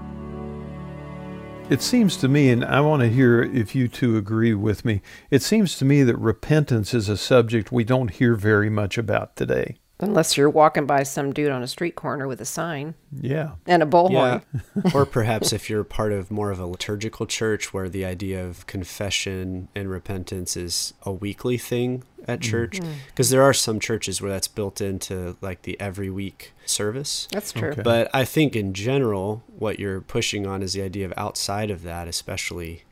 [1.69, 5.03] It seems to me, and I want to hear if you two agree with me,
[5.29, 9.35] it seems to me that repentance is a subject we don't hear very much about
[9.35, 9.77] today.
[9.99, 12.95] Unless you're walking by some dude on a street corner with a sign.
[13.15, 13.51] Yeah.
[13.67, 14.41] And a bullhorn.
[14.83, 14.91] Yeah.
[14.95, 18.65] or perhaps if you're part of more of a liturgical church where the idea of
[18.65, 22.49] confession and repentance is a weekly thing at mm-hmm.
[22.51, 22.71] church.
[23.07, 23.31] Because mm-hmm.
[23.31, 27.27] there are some churches where that's built into like the every week service.
[27.31, 27.69] That's true.
[27.69, 27.81] Okay.
[27.81, 31.83] But I think in general, what you're pushing on is the idea of outside of
[31.83, 32.83] that, especially,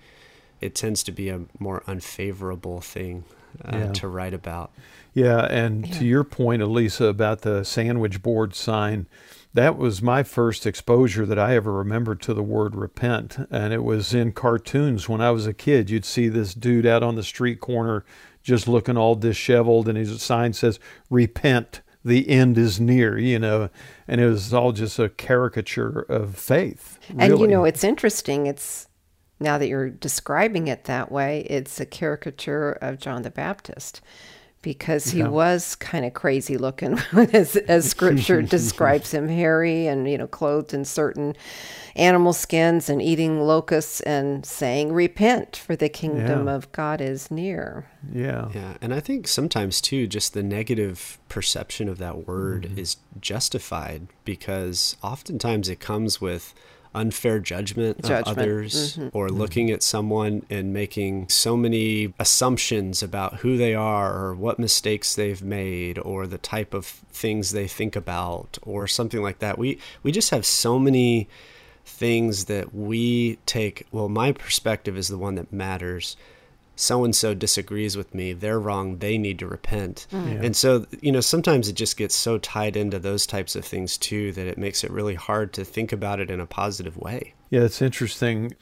[0.59, 3.23] it tends to be a more unfavorable thing
[3.63, 3.91] uh, yeah.
[3.93, 4.71] to write about.
[5.13, 5.93] Yeah, and yeah.
[5.97, 9.07] to your point, Elisa, about the sandwich board sign,
[9.53, 13.37] that was my first exposure that I ever remember to the word repent.
[13.49, 15.89] And it was in cartoons when I was a kid.
[15.89, 18.05] You'd see this dude out on the street corner
[18.47, 20.79] just looking all disheveled, and his sign says,
[21.09, 23.69] Repent, the end is near, you know.
[24.07, 26.97] And it was all just a caricature of faith.
[27.09, 27.31] Really.
[27.31, 28.47] And you know, it's interesting.
[28.47, 28.87] It's
[29.41, 33.99] now that you're describing it that way, it's a caricature of John the Baptist
[34.67, 35.29] because he yeah.
[35.29, 36.99] was kind of crazy looking
[37.31, 41.33] as, as scripture describes him hairy and you know clothed in certain
[41.95, 46.53] animal skins and eating locusts and saying repent for the kingdom yeah.
[46.53, 51.87] of god is near yeah yeah and i think sometimes too just the negative perception
[51.87, 52.77] of that word mm-hmm.
[52.77, 56.53] is justified because oftentimes it comes with
[56.97, 58.27] unfair judgment, judgment.
[58.27, 59.15] of others mm-hmm.
[59.15, 64.59] or looking at someone and making so many assumptions about who they are or what
[64.59, 69.57] mistakes they've made or the type of things they think about or something like that.
[69.57, 71.29] We we just have so many
[71.85, 76.17] things that we take well my perspective is the one that matters
[76.79, 80.07] so and so disagrees with me, they're wrong, they need to repent.
[80.11, 80.33] Mm.
[80.33, 80.41] Yeah.
[80.43, 83.97] And so, you know, sometimes it just gets so tied into those types of things
[83.97, 87.33] too that it makes it really hard to think about it in a positive way.
[87.49, 88.55] Yeah, it's interesting.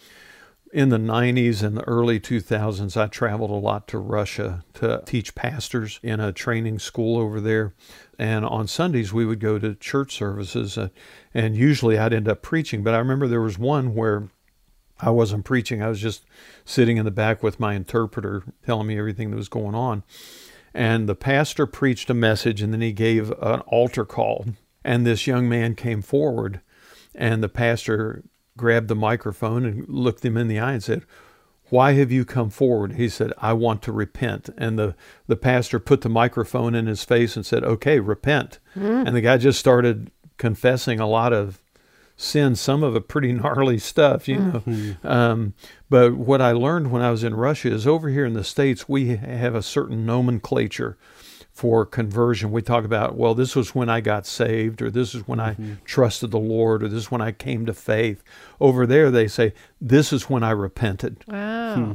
[0.73, 5.35] In the 90s and the early 2000s, I traveled a lot to Russia to teach
[5.35, 7.73] pastors in a training school over there.
[8.19, 10.89] And on Sundays, we would go to church services, uh,
[11.33, 12.83] and usually I'd end up preaching.
[12.83, 14.29] But I remember there was one where
[14.99, 15.81] I wasn't preaching.
[15.81, 16.25] I was just
[16.63, 20.03] sitting in the back with my interpreter telling me everything that was going on.
[20.73, 24.45] And the pastor preached a message and then he gave an altar call.
[24.83, 26.61] And this young man came forward
[27.13, 28.23] and the pastor
[28.57, 31.05] grabbed the microphone and looked him in the eye and said,
[31.69, 32.93] why have you come forward?
[32.93, 34.49] He said, I want to repent.
[34.57, 34.95] And the,
[35.27, 38.59] the pastor put the microphone in his face and said, Okay, repent.
[38.75, 39.07] Mm.
[39.07, 41.59] And the guy just started confessing a lot of
[42.17, 44.59] sin, some of it pretty gnarly stuff, you know.
[44.65, 45.07] Mm-hmm.
[45.07, 45.53] Um,
[45.89, 48.89] but what I learned when I was in Russia is over here in the States,
[48.89, 50.97] we have a certain nomenclature
[51.55, 52.51] for conversion.
[52.51, 55.73] We talk about, well, this was when I got saved, or this is when mm-hmm.
[55.73, 58.21] I trusted the Lord, or this is when I came to faith.
[58.59, 61.23] Over there, they say, this is when I repented.
[61.27, 61.75] Wow.
[61.75, 61.91] Hmm.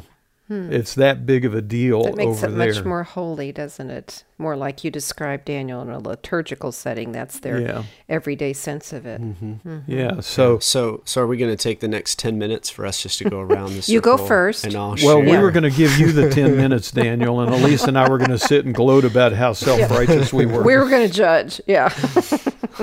[0.50, 0.72] Hmm.
[0.72, 2.02] It's that big of a deal.
[2.02, 2.74] That makes it there.
[2.74, 4.24] much more holy, doesn't it?
[4.36, 7.12] More like you described Daniel in a liturgical setting.
[7.12, 7.84] That's their yeah.
[8.08, 9.22] everyday sense of it.
[9.22, 9.52] Mm-hmm.
[9.68, 9.78] Mm-hmm.
[9.92, 10.18] Yeah.
[10.18, 13.18] So, so, so are we going to take the next ten minutes for us just
[13.18, 13.88] to go around this?
[13.88, 14.64] you go first.
[14.64, 17.84] And I'll well, we were going to give you the ten minutes, Daniel, and Elise
[17.84, 20.64] and I were going to sit and gloat about how self-righteous we were.
[20.64, 21.60] We were going to judge.
[21.68, 21.94] Yeah.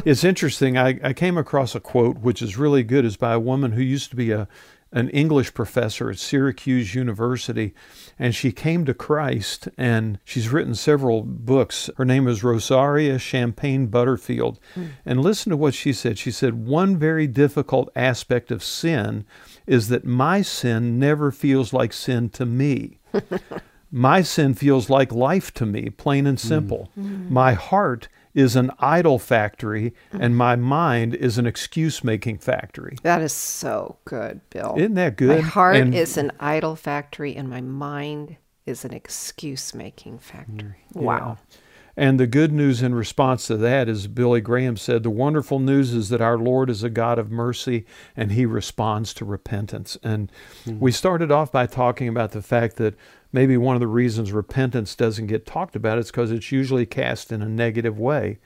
[0.06, 0.78] it's interesting.
[0.78, 3.04] I, I came across a quote which is really good.
[3.04, 4.48] Is by a woman who used to be a
[4.92, 7.74] an English professor at Syracuse University,
[8.18, 11.90] and she came to Christ, and she's written several books.
[11.98, 14.60] Her name is Rosaria Champagne Butterfield.
[14.76, 14.90] Mm.
[15.06, 16.18] And listen to what she said.
[16.18, 19.26] She said, One very difficult aspect of sin
[19.66, 23.00] is that my sin never feels like sin to me.
[23.92, 26.48] my sin feels like life to me, plain and hmm.
[26.48, 26.90] simple.
[26.98, 27.30] Mm.
[27.30, 32.96] My heart is an idol factory and my mind is an excuse making factory.
[33.02, 34.76] That is so good, Bill.
[34.78, 35.42] Isn't that good?
[35.42, 40.86] My heart and, is an idol factory and my mind is an excuse making factory.
[40.94, 41.02] Mm, yeah.
[41.02, 41.38] Wow.
[42.00, 45.96] And the good news in response to that is Billy Graham said, The wonderful news
[45.96, 49.98] is that our Lord is a God of mercy and he responds to repentance.
[50.04, 50.32] And
[50.64, 50.80] mm-hmm.
[50.80, 52.94] we started off by talking about the fact that
[53.32, 57.32] maybe one of the reasons repentance doesn't get talked about is because it's usually cast
[57.32, 58.40] in a negative way.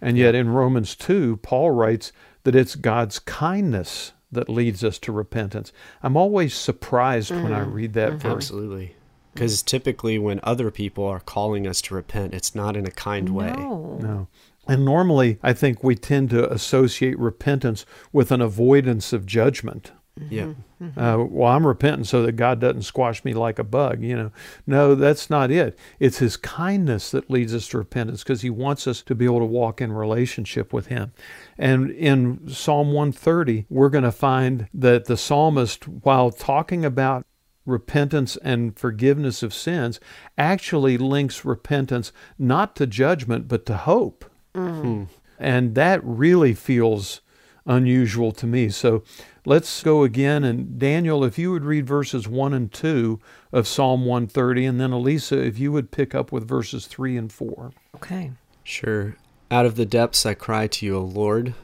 [0.00, 2.12] And yet in Romans 2, Paul writes
[2.44, 5.72] that it's God's kindness that leads us to repentance.
[6.02, 7.44] I'm always surprised mm-hmm.
[7.44, 7.72] when I mm-hmm.
[7.72, 8.28] read that mm-hmm.
[8.28, 8.44] verse.
[8.44, 8.94] Absolutely.
[9.34, 13.28] Because typically, when other people are calling us to repent, it's not in a kind
[13.28, 13.52] way.
[13.52, 14.26] No.
[14.66, 19.92] And normally, I think we tend to associate repentance with an avoidance of judgment.
[20.30, 20.52] Yeah.
[20.82, 20.98] Mm-hmm.
[20.98, 24.02] Uh, well, I'm repenting so that God doesn't squash me like a bug.
[24.02, 24.32] You know,
[24.66, 25.78] no, that's not it.
[25.98, 29.40] It's His kindness that leads us to repentance because He wants us to be able
[29.40, 31.12] to walk in relationship with Him.
[31.56, 37.26] And in Psalm 130, we're going to find that the psalmist, while talking about
[37.66, 40.00] repentance and forgiveness of sins
[40.38, 44.24] actually links repentance not to judgment but to hope.
[44.54, 45.08] Mm.
[45.38, 47.20] And that really feels
[47.66, 48.70] unusual to me.
[48.70, 49.04] So
[49.48, 50.44] let's go again.
[50.44, 53.18] And Daniel, if you would read verses 1 and 2
[53.50, 57.32] of Psalm 130, and then Elisa, if you would pick up with verses 3 and
[57.32, 57.72] 4.
[57.96, 58.32] Okay.
[58.62, 59.16] Sure.
[59.50, 61.54] Out of the depths I cry to you, O Lord.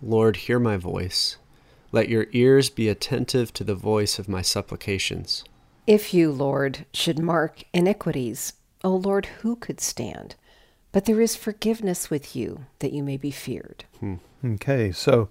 [0.00, 1.36] Lord, hear my voice.
[1.90, 5.44] Let your ears be attentive to the voice of my supplications.
[5.86, 8.52] If you, Lord, should mark iniquities,
[8.84, 10.36] O Lord, who could stand?
[10.92, 13.84] But there is forgiveness with you that you may be feared.
[13.98, 14.16] Hmm.
[14.44, 15.28] Okay, so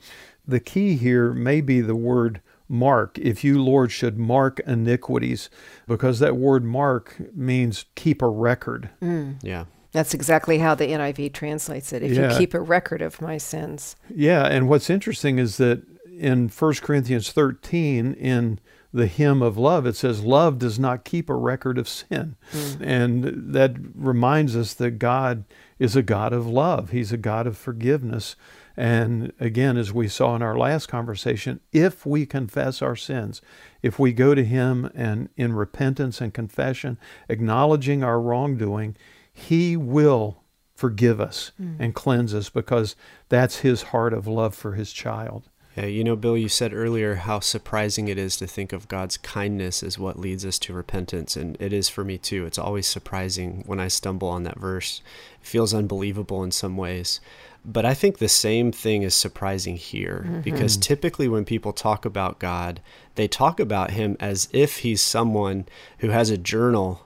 [0.52, 3.18] the key here may be the word mark.
[3.18, 5.50] If you, Lord, should mark iniquities,
[5.88, 8.90] because that word mark means keep a record.
[9.02, 9.40] Mm.
[9.42, 9.66] Yeah.
[9.92, 12.02] That's exactly how the NIV translates it.
[12.02, 12.32] If yeah.
[12.32, 13.98] you keep a record of my sins.
[14.10, 15.84] Yeah, and what's interesting is that
[16.18, 18.60] in 1 Corinthians 13, in
[18.94, 22.36] the hymn of love, it says, Love does not keep a record of sin.
[22.54, 22.82] Mm.
[22.82, 25.44] And that reminds us that God
[25.82, 28.36] is a God of love, He's a God of forgiveness.
[28.78, 33.42] And again, as we saw in our last conversation, if we confess our sins,
[33.82, 38.96] if we go to Him and in repentance and confession, acknowledging our wrongdoing,
[39.34, 40.44] He will
[40.76, 41.78] forgive us mm.
[41.80, 42.96] and cleanse us because
[43.30, 45.50] that's His heart of love for His child.
[45.76, 49.18] Yeah, you know, Bill, you said earlier how surprising it is to think of God's
[49.18, 51.38] kindness as what leads us to repentance.
[51.38, 52.46] And it is for me too.
[52.46, 55.02] It's always surprising when I stumble on that verse.
[55.42, 57.22] It feels unbelievable in some ways.
[57.64, 60.42] But I think the same thing is surprising here mm-hmm.
[60.42, 62.82] because typically when people talk about God,
[63.16, 65.68] they talk about him as if he's someone
[66.00, 67.06] who has a journal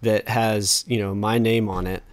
[0.00, 2.04] that has, you know, my name on it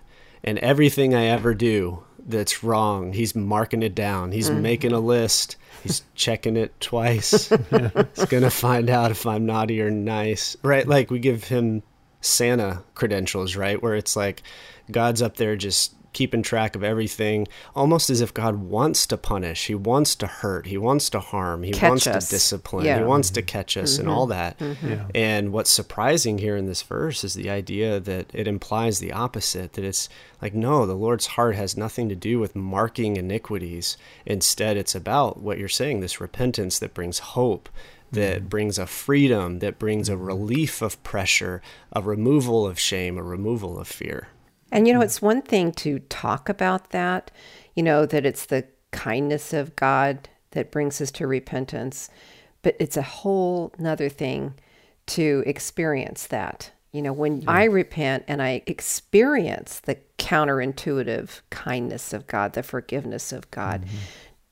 [0.43, 4.31] and everything I ever do that's wrong, he's marking it down.
[4.31, 4.61] He's mm-hmm.
[4.61, 7.49] making a list He's checking it twice.
[7.69, 10.87] He's gonna find out if I'm naughty or nice, right?
[10.87, 11.83] Like we give him
[12.21, 13.81] Santa credentials, right?
[13.81, 14.41] Where it's like
[14.89, 19.67] God's up there just keeping track of everything, almost as if God wants to punish,
[19.67, 22.29] He wants to hurt, He wants to harm, He catch wants us.
[22.29, 22.99] to discipline, yeah.
[22.99, 24.01] He wants to catch us, mm-hmm.
[24.01, 24.57] and all that.
[24.57, 24.89] Mm-hmm.
[24.89, 25.07] Yeah.
[25.13, 29.73] And what's surprising here in this verse is the idea that it implies the opposite
[29.73, 30.09] that it's
[30.41, 33.97] like, no, the Lord's heart has nothing to do with marking iniquities.
[34.25, 37.69] Instead, it's about what you're saying this repentance that brings hope
[38.11, 38.47] that mm-hmm.
[38.47, 40.23] brings a freedom, that brings a mm-hmm.
[40.23, 41.61] relief of pressure,
[41.91, 44.29] a removal of shame, a removal of fear.
[44.71, 47.31] And you know, it's one thing to talk about that,
[47.75, 52.09] you know, that it's the kindness of God that brings us to repentance,
[52.61, 54.55] but it's a whole nother thing
[55.07, 57.51] to experience that, You know, when yeah.
[57.51, 63.97] I repent and I experience the counterintuitive kindness of God, the forgiveness of God, mm-hmm.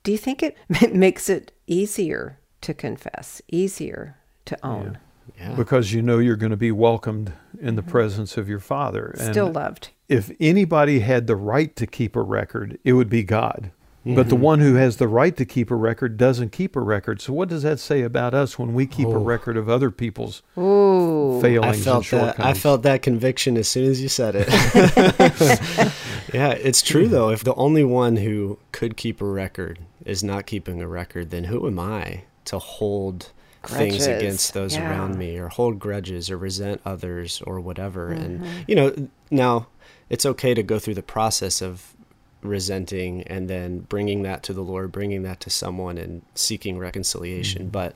[0.04, 0.56] do you think it
[0.94, 4.92] makes it easier to confess, easier to own?
[4.92, 4.98] Yeah.
[5.38, 5.54] Yeah.
[5.54, 7.90] Because you know you're going to be welcomed in the mm-hmm.
[7.90, 9.14] presence of your Father.
[9.16, 9.88] Still loved.
[10.08, 13.70] If anybody had the right to keep a record, it would be God.
[14.04, 14.16] Mm-hmm.
[14.16, 14.44] But the mm-hmm.
[14.44, 17.22] one who has the right to keep a record doesn't keep a record.
[17.22, 19.14] So what does that say about us when we keep oh.
[19.14, 21.40] a record of other people's Ooh.
[21.40, 22.36] failings I felt and shortcomings?
[22.36, 24.48] That, I felt that conviction as soon as you said it.
[26.34, 27.30] yeah, it's true though.
[27.30, 31.44] If the only one who could keep a record is not keeping a record, then
[31.44, 33.30] who am I to hold
[33.62, 33.78] grudges.
[33.78, 34.86] things against those yeah.
[34.86, 38.10] around me or hold grudges or resent others or whatever?
[38.10, 38.22] Mm-hmm.
[38.22, 39.68] And you know, now
[40.10, 41.94] it's okay to go through the process of
[42.42, 47.62] resenting and then bringing that to the Lord, bringing that to someone and seeking reconciliation.
[47.62, 47.70] Mm-hmm.
[47.70, 47.94] But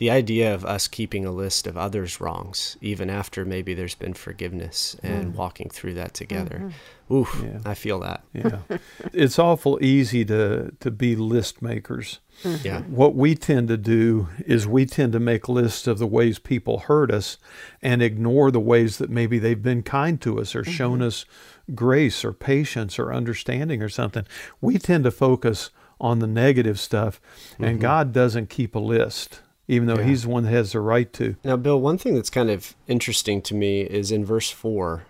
[0.00, 4.14] the idea of us keeping a list of others' wrongs, even after maybe there's been
[4.14, 5.36] forgiveness and mm.
[5.36, 6.72] walking through that together.
[7.08, 7.14] Mm-hmm.
[7.14, 7.58] Oof, yeah.
[7.66, 8.24] I feel that.
[8.32, 8.60] Yeah.
[9.12, 12.20] it's awful easy to, to be list makers.
[12.42, 12.66] Mm-hmm.
[12.66, 12.80] Yeah.
[12.84, 16.78] What we tend to do is we tend to make lists of the ways people
[16.78, 17.36] hurt us
[17.82, 20.72] and ignore the ways that maybe they've been kind to us or mm-hmm.
[20.72, 21.26] shown us
[21.74, 24.24] grace or patience or understanding or something.
[24.62, 25.68] We tend to focus
[26.00, 27.20] on the negative stuff,
[27.58, 27.82] and mm-hmm.
[27.82, 30.06] God doesn't keep a list, even though yeah.
[30.06, 31.36] He's the one that has the right to.
[31.44, 35.04] Now, Bill, one thing that's kind of interesting to me is in verse 4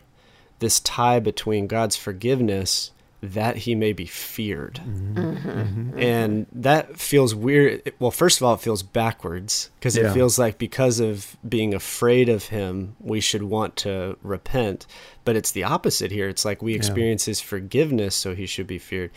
[0.59, 2.91] this tie between God's forgiveness
[3.23, 4.81] that he may be feared.
[4.85, 5.19] Mm-hmm.
[5.19, 5.49] Mm-hmm.
[5.49, 5.99] mm-hmm.
[5.99, 7.91] And that feels weird.
[7.99, 10.11] Well, first of all, it feels backwards because yeah.
[10.11, 14.87] it feels like because of being afraid of him, we should want to repent.
[15.25, 16.29] But it's the opposite here.
[16.29, 17.31] It's like we experience yeah.
[17.31, 19.11] his forgiveness, so he should be feared.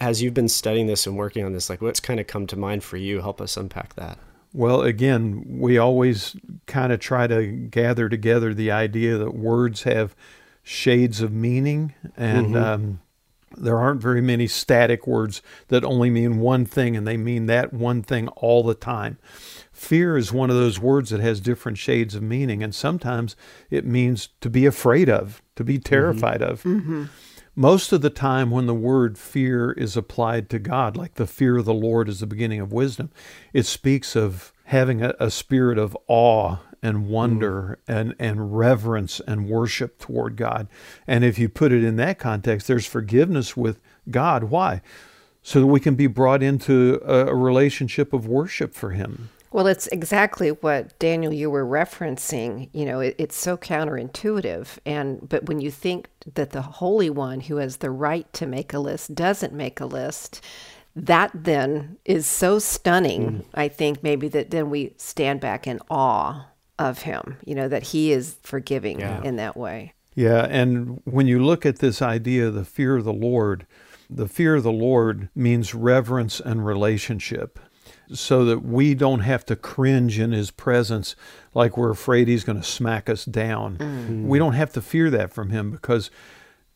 [0.00, 2.56] As you've been studying this and working on this, like what's kind of come to
[2.56, 3.20] mind for you?
[3.20, 4.18] Help us unpack that.
[4.52, 6.36] Well, again, we always
[6.66, 10.14] kind of try to gather together the idea that words have
[10.62, 12.48] shades of meaning and.
[12.48, 12.56] Mm-hmm.
[12.56, 13.00] Um,
[13.56, 17.72] there aren't very many static words that only mean one thing and they mean that
[17.72, 19.18] one thing all the time.
[19.72, 23.34] Fear is one of those words that has different shades of meaning, and sometimes
[23.70, 26.52] it means to be afraid of, to be terrified mm-hmm.
[26.52, 26.62] of.
[26.62, 27.04] Mm-hmm.
[27.60, 31.58] Most of the time, when the word fear is applied to God, like the fear
[31.58, 33.10] of the Lord is the beginning of wisdom,
[33.52, 37.94] it speaks of having a, a spirit of awe and wonder mm.
[37.94, 40.68] and, and reverence and worship toward God.
[41.06, 43.78] And if you put it in that context, there's forgiveness with
[44.10, 44.44] God.
[44.44, 44.80] Why?
[45.42, 49.28] So that we can be brought into a, a relationship of worship for Him.
[49.52, 52.68] Well, it's exactly what Daniel you were referencing.
[52.72, 57.40] You know, it, it's so counterintuitive, and but when you think that the Holy One,
[57.40, 60.40] who has the right to make a list, doesn't make a list,
[60.94, 63.22] that then is so stunning.
[63.22, 63.44] Mm.
[63.54, 66.46] I think maybe that then we stand back in awe
[66.78, 69.20] of him, you know, that he is forgiving yeah.
[69.22, 69.94] in that way.
[70.14, 73.66] Yeah, and when you look at this idea of the fear of the Lord,
[74.08, 77.58] the fear of the Lord means reverence and relationship
[78.14, 81.14] so that we don't have to cringe in his presence
[81.54, 83.76] like we're afraid he's going to smack us down.
[83.78, 84.24] Mm.
[84.24, 86.10] We don't have to fear that from him because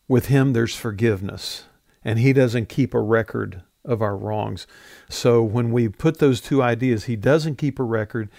[0.07, 1.65] with him there's forgiveness
[2.03, 4.65] and he doesn't keep a record of our wrongs.
[5.09, 8.29] So when we put those two ideas, he doesn't keep a record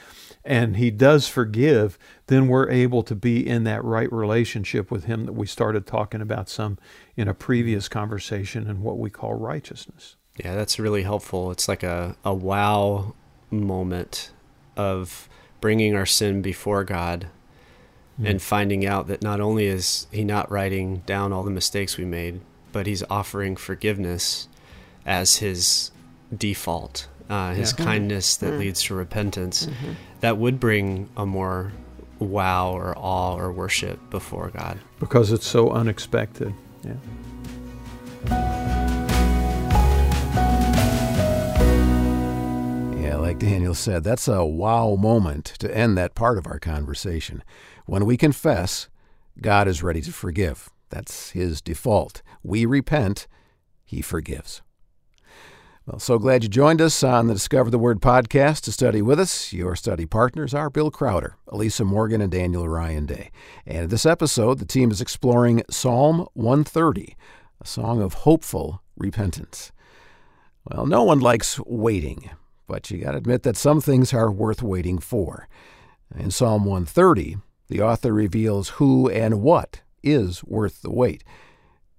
[0.44, 5.26] and he does forgive, then we're able to be in that right relationship with him
[5.26, 6.78] that we started talking about some
[7.16, 10.15] in a previous conversation and what we call righteousness.
[10.36, 11.50] Yeah, that's really helpful.
[11.50, 13.14] It's like a, a wow
[13.50, 14.30] moment
[14.76, 15.28] of
[15.60, 17.28] bringing our sin before God
[18.20, 18.28] mm.
[18.28, 22.04] and finding out that not only is he not writing down all the mistakes we
[22.04, 22.40] made,
[22.72, 24.48] but he's offering forgiveness
[25.06, 25.90] as his
[26.36, 27.84] default uh, his yeah.
[27.84, 28.58] kindness that mm.
[28.58, 29.92] leads to repentance, mm-hmm.
[30.20, 31.72] that would bring a more
[32.18, 34.78] wow or awe or worship before God.
[35.00, 36.54] Because it's so unexpected.
[36.84, 38.62] Yeah.
[43.26, 47.42] Like Daniel said, that's a wow moment to end that part of our conversation.
[47.84, 48.88] When we confess,
[49.40, 50.70] God is ready to forgive.
[50.90, 52.22] That's his default.
[52.44, 53.26] We repent,
[53.84, 54.62] he forgives.
[55.86, 59.18] Well, so glad you joined us on the Discover the Word podcast to study with
[59.18, 59.52] us.
[59.52, 63.32] Your study partners are Bill Crowder, Elisa Morgan, and Daniel Ryan Day.
[63.66, 67.16] And in this episode, the team is exploring Psalm 130,
[67.60, 69.72] a song of hopeful repentance.
[70.70, 72.30] Well, no one likes waiting,
[72.66, 75.48] but you got to admit that some things are worth waiting for.
[76.16, 77.36] In Psalm 130,
[77.68, 81.24] the author reveals who and what is worth the wait.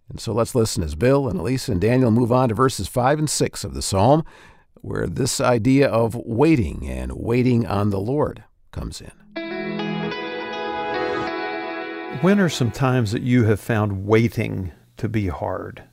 [0.10, 3.20] And so let's listen as Bill and Elise and Daniel move on to verses 5
[3.20, 4.24] and 6 of the psalm,
[4.76, 9.12] where this idea of waiting and waiting on the Lord comes in.
[12.22, 15.84] When are some times that you have found waiting to be hard?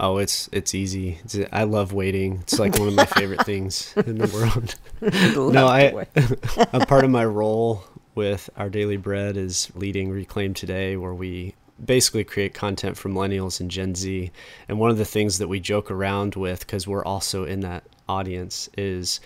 [0.00, 1.18] Oh, it's it's easy.
[1.24, 2.38] It's, I love waiting.
[2.40, 4.74] It's like one of my favorite things in the world.
[5.54, 6.06] no, I
[6.72, 7.84] a part of my role
[8.14, 13.60] with our daily bread is leading Reclaim Today, where we basically create content for millennials
[13.60, 14.30] and Gen Z.
[14.68, 17.84] And one of the things that we joke around with, because we're also in that
[18.08, 19.20] audience, is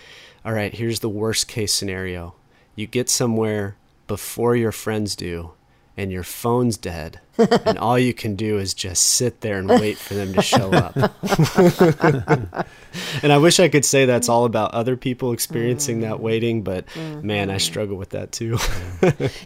[0.45, 2.35] all right, here's the worst case scenario.
[2.75, 5.53] You get somewhere before your friends do,
[5.99, 9.99] and your phone's dead, and all you can do is just sit there and wait
[9.99, 10.95] for them to show up.
[13.23, 16.87] and I wish I could say that's all about other people experiencing that waiting, but
[16.87, 17.27] mm-hmm.
[17.27, 18.59] man, I struggle with that too.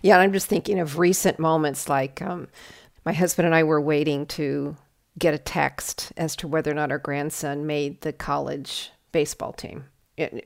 [0.02, 2.48] yeah, I'm just thinking of recent moments like um,
[3.06, 4.76] my husband and I were waiting to
[5.18, 9.86] get a text as to whether or not our grandson made the college baseball team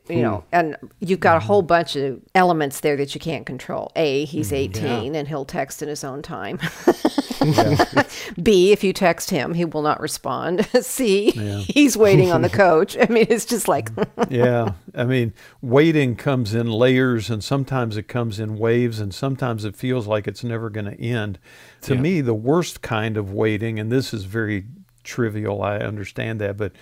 [0.09, 0.45] you know, hmm.
[0.53, 3.93] and you've got a whole bunch of elements there that you can't control.
[3.97, 5.19] A, he's mm, 18 yeah.
[5.19, 6.59] and he'll text in his own time.
[8.43, 10.67] B, if you text him, he will not respond.
[10.81, 11.59] C, yeah.
[11.59, 12.97] he's waiting on the coach.
[12.99, 13.91] I mean, it's just like.
[14.29, 14.73] yeah.
[14.95, 19.77] I mean, waiting comes in layers and sometimes it comes in waves and sometimes it
[19.77, 21.39] feels like it's never going to end.
[21.83, 22.01] To yeah.
[22.01, 24.65] me, the worst kind of waiting, and this is very
[25.07, 26.73] trivial, I understand that, but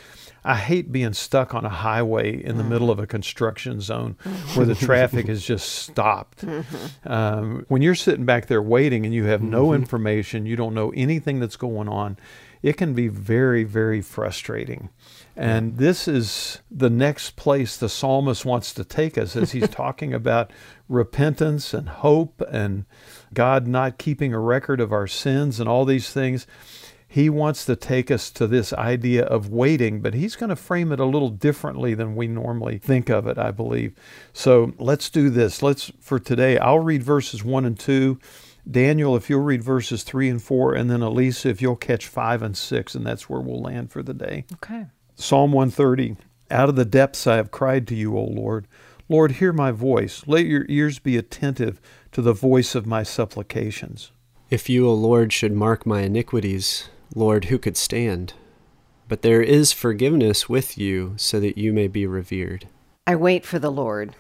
[0.45, 4.17] I hate being stuck on a highway in the middle of a construction zone
[4.55, 6.45] where the traffic is just stopped.
[7.05, 9.83] Um, when you're sitting back there waiting and you have no mm-hmm.
[9.83, 12.19] information, you don't know anything that's going on,
[12.63, 14.91] it can be very, very frustrating.
[15.37, 20.15] And this is the next place the psalmist wants to take us as he's talking
[20.15, 20.51] about
[20.89, 22.85] repentance and hope and
[23.33, 26.47] God not keeping a record of our sins and all these things
[27.15, 30.91] he wants to take us to this idea of waiting, but he's going to frame
[30.91, 33.95] it a little differently than we normally think of it, I believe.
[34.33, 35.63] So let's do this.
[35.63, 38.19] Let's, for today, I'll read verses 1 and 2.
[38.69, 42.43] Daniel, if you'll read verses 3 and 4, and then Elisa, if you'll catch 5
[42.43, 44.45] and 6, and that's where we'll land for the day.
[44.55, 44.87] Okay.
[45.15, 46.17] Psalm 130
[46.51, 48.67] Out of the depths I have cried to you, O Lord.
[49.09, 50.25] Lord, hear my voice.
[50.27, 54.11] Let your ears be attentive to the voice of my supplications.
[54.51, 58.35] If you, O Lord, should mark my iniquities, Lord, who could stand?
[59.09, 62.69] But there is forgiveness with you, so that you may be revered.
[63.07, 64.17] I wait for the Lord.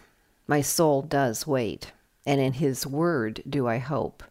[0.46, 1.92] My soul does wait,
[2.26, 4.22] and in his word do I hope.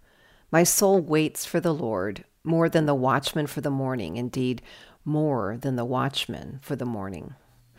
[0.51, 4.61] My soul waits for the Lord more than the watchman for the morning, indeed,
[5.03, 7.35] more than the watchman for the morning.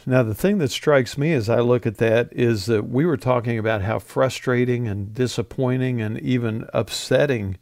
[0.06, 3.16] Now, the thing that strikes me as I look at that is that we were
[3.16, 7.56] talking about how frustrating and disappointing and even upsetting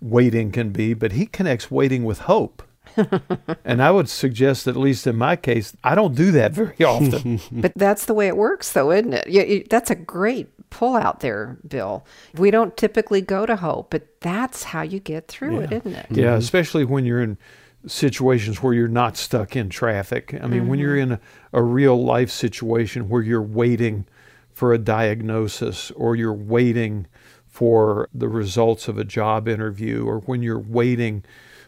[0.00, 2.62] waiting can be, but he connects waiting with hope.
[3.64, 7.40] and I would suggest, at least in my case, I don't do that very often.
[7.52, 9.28] but that's the way it works, though, isn't it?
[9.28, 12.04] You, you, that's a great pull out there, Bill.
[12.34, 15.64] We don't typically go to hope, but that's how you get through yeah.
[15.64, 16.06] it, isn't it?
[16.10, 16.38] Yeah, mm-hmm.
[16.38, 17.38] especially when you're in
[17.86, 20.34] situations where you're not stuck in traffic.
[20.34, 20.68] I mean, mm-hmm.
[20.68, 21.20] when you're in a,
[21.52, 24.06] a real life situation where you're waiting
[24.52, 27.06] for a diagnosis or you're waiting
[27.46, 31.24] for the results of a job interview or when you're waiting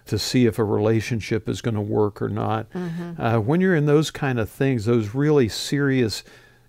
[0.08, 2.70] to see if a relationship is going to work or not.
[2.72, 3.20] Mm-hmm.
[3.20, 6.24] Uh, when you're in those kind of things, those really serious,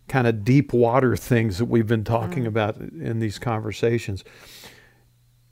[0.07, 2.47] kind of deep water things that we've been talking mm-hmm.
[2.47, 4.23] about in these conversations,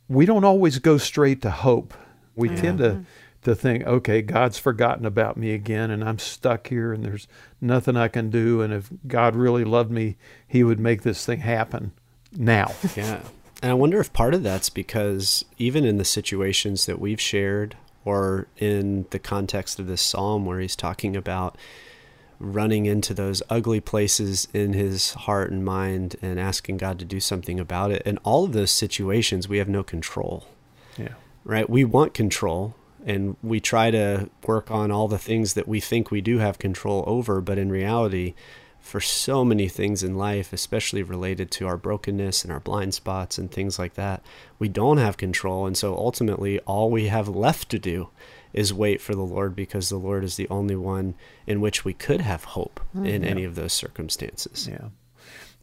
[0.07, 1.93] we don't always go straight to hope.
[2.35, 2.61] We mm-hmm.
[2.61, 3.05] tend to
[3.43, 7.27] to think, okay, God's forgotten about me again, and I'm stuck here, and there's
[7.61, 8.61] nothing I can do.
[8.61, 11.93] And if God really loved me, He would make this thing happen
[12.35, 12.73] now.
[12.95, 13.21] Yeah.
[13.62, 17.76] And I wonder if part of that's because even in the situations that we've shared,
[18.08, 21.58] or in the context of this psalm where he's talking about
[22.39, 27.20] running into those ugly places in his heart and mind and asking God to do
[27.20, 28.01] something about it.
[28.03, 30.47] In all of those situations, we have no control.
[30.97, 31.16] Yeah.
[31.43, 31.70] Right?
[31.70, 36.10] We want control and we try to work on all the things that we think
[36.10, 38.36] we do have control over, but in reality,
[38.88, 43.38] for so many things in life, especially related to our brokenness and our blind spots
[43.38, 44.23] and things like that.
[44.57, 45.67] We don't have control.
[45.67, 48.09] And so ultimately, all we have left to do
[48.53, 51.15] is wait for the Lord because the Lord is the only one
[51.45, 53.05] in which we could have hope mm-hmm.
[53.05, 54.67] in any of those circumstances.
[54.67, 54.89] Yeah.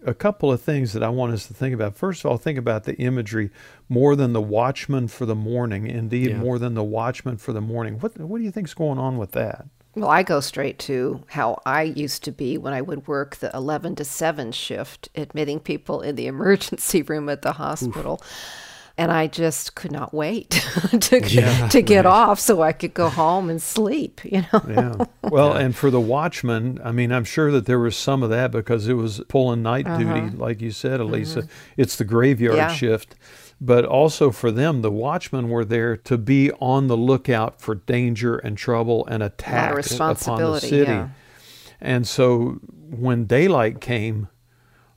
[0.06, 1.96] A couple of things that I want us to think about.
[1.96, 3.50] First of all, think about the imagery
[3.88, 5.86] more than the watchman for the morning.
[5.86, 6.36] Indeed, yeah.
[6.36, 7.98] more than the watchman for the morning.
[7.98, 9.66] What, what do you think's going on with that?
[9.97, 13.51] Well, I go straight to how I used to be when I would work the
[13.55, 18.20] 11 to 7 shift, admitting people in the emergency room at the hospital.
[18.22, 18.61] Oof.
[18.97, 20.51] And I just could not wait
[21.01, 22.12] to, yeah, to get right.
[22.12, 24.64] off so I could go home and sleep, you know.
[24.68, 25.05] yeah.
[25.30, 28.53] Well, and for the watchman, I mean, I'm sure that there was some of that
[28.53, 29.99] because it was pulling night uh-huh.
[29.99, 31.40] duty, like you said, Elisa.
[31.40, 31.51] Mm-hmm.
[31.76, 32.72] It's the graveyard yeah.
[32.72, 33.16] shift
[33.64, 38.36] but also for them, the watchmen were there to be on the lookout for danger
[38.36, 40.92] and trouble and attack upon the city.
[40.92, 41.08] Yeah.
[41.80, 42.60] And so
[42.90, 44.28] when daylight came,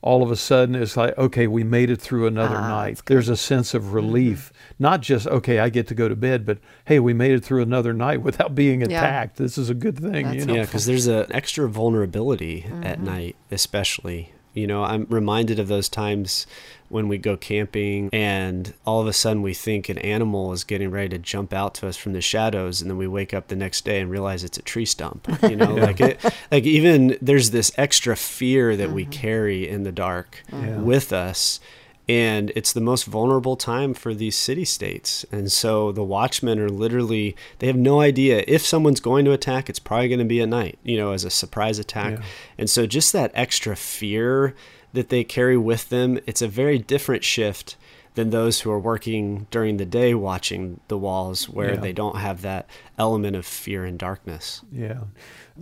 [0.02, 3.00] all of a sudden it's like, okay, we made it through another ah, night.
[3.06, 4.52] There's a sense of relief.
[4.52, 4.82] Mm-hmm.
[4.82, 7.62] Not just, okay, I get to go to bed, but hey, we made it through
[7.62, 9.40] another night without being attacked.
[9.40, 9.44] Yeah.
[9.44, 10.26] This is a good thing.
[10.26, 10.54] That's you know?
[10.54, 12.84] Yeah, because there's an extra vulnerability mm-hmm.
[12.84, 14.34] at night, especially.
[14.52, 16.46] You know, I'm reminded of those times
[16.88, 20.90] when we go camping and all of a sudden we think an animal is getting
[20.90, 23.56] ready to jump out to us from the shadows and then we wake up the
[23.56, 25.84] next day and realize it's a tree stump you know yeah.
[25.84, 28.94] like it like even there's this extra fear that mm-hmm.
[28.94, 30.76] we carry in the dark yeah.
[30.78, 31.60] with us
[32.08, 36.70] and it's the most vulnerable time for these city states and so the watchmen are
[36.70, 40.40] literally they have no idea if someone's going to attack it's probably going to be
[40.40, 42.24] at night you know as a surprise attack yeah.
[42.56, 44.54] and so just that extra fear
[44.98, 47.76] that they carry with them, it's a very different shift
[48.14, 51.80] than those who are working during the day watching the walls where yeah.
[51.80, 52.68] they don't have that
[52.98, 54.62] element of fear and darkness.
[54.72, 55.02] Yeah.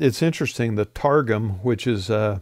[0.01, 0.76] It's interesting.
[0.76, 2.39] The Targum, which is uh,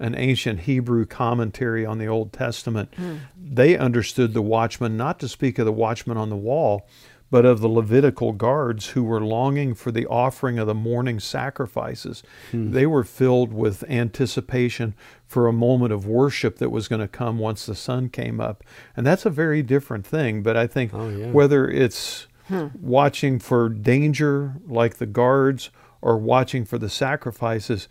[0.00, 3.20] an ancient Hebrew commentary on the Old Testament, mm.
[3.40, 6.88] they understood the watchman not to speak of the watchman on the wall,
[7.32, 12.22] but of the Levitical guards who were longing for the offering of the morning sacrifices.
[12.50, 12.72] Hmm.
[12.72, 14.94] They were filled with anticipation
[15.26, 18.62] for a moment of worship that was going to come once the sun came up.
[18.94, 20.42] And that's a very different thing.
[20.42, 21.30] But I think oh, yeah.
[21.30, 22.66] whether it's hmm.
[22.78, 25.70] watching for danger like the guards
[26.02, 27.88] or watching for the sacrifices,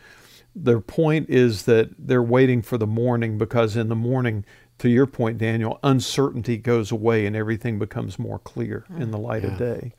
[0.53, 4.45] their point is that they're waiting for the morning because in the morning
[4.81, 9.43] to your point, Daniel, uncertainty goes away and everything becomes more clear in the light
[9.43, 9.51] yeah.
[9.51, 9.93] of day.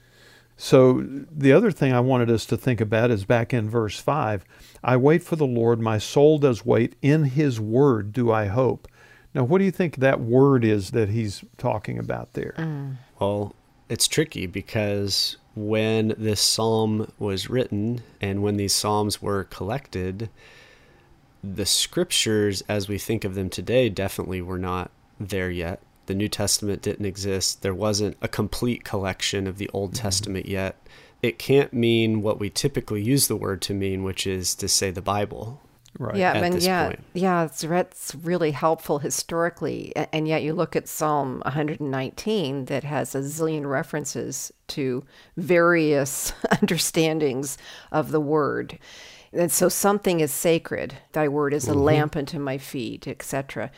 [0.56, 4.44] So, the other thing I wanted us to think about is back in verse 5
[4.82, 8.88] I wait for the Lord, my soul does wait, in his word do I hope.
[9.34, 12.54] Now, what do you think that word is that he's talking about there?
[12.58, 12.96] Mm.
[13.20, 13.54] Well,
[13.88, 20.28] it's tricky because when this psalm was written and when these psalms were collected,
[21.42, 25.80] the scriptures as we think of them today definitely were not there yet.
[26.06, 27.62] The New Testament didn't exist.
[27.62, 30.02] There wasn't a complete collection of the Old mm-hmm.
[30.02, 30.76] Testament yet.
[31.22, 34.90] It can't mean what we typically use the word to mean, which is to say
[34.90, 35.60] the Bible.
[35.98, 36.16] Right.
[36.16, 37.04] Yeah, and yeah, point.
[37.12, 39.92] yeah, it's that's really helpful historically.
[39.94, 45.04] And yet, you look at Psalm 119 that has a zillion references to
[45.36, 46.32] various
[46.62, 47.58] understandings
[47.92, 48.78] of the word.
[49.32, 50.94] And so something is sacred.
[51.12, 51.80] Thy word is a mm-hmm.
[51.80, 53.70] lamp unto my feet, etc.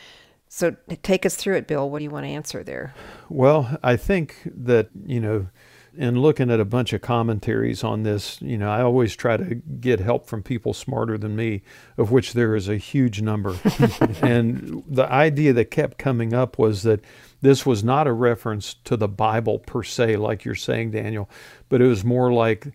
[0.49, 1.89] So take us through it, Bill.
[1.89, 2.95] What do you want to answer there?
[3.29, 5.49] Well, I think that, you know,
[5.97, 9.55] in looking at a bunch of commentaries on this, you know, I always try to
[9.55, 11.63] get help from people smarter than me,
[11.97, 13.57] of which there is a huge number.
[14.23, 17.01] and the idea that kept coming up was that
[17.41, 21.29] this was not a reference to the Bible per se, like you're saying, Daniel,
[21.69, 22.73] but it was more like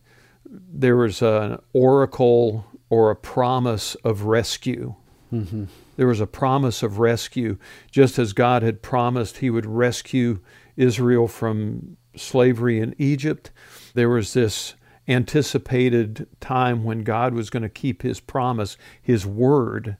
[0.49, 4.95] there was an oracle or a promise of rescue.
[5.33, 5.65] Mm-hmm.
[5.95, 7.57] There was a promise of rescue,
[7.91, 10.39] just as God had promised He would rescue
[10.75, 13.51] Israel from slavery in Egypt.
[13.93, 14.75] There was this
[15.07, 19.97] anticipated time when God was going to keep His promise, His word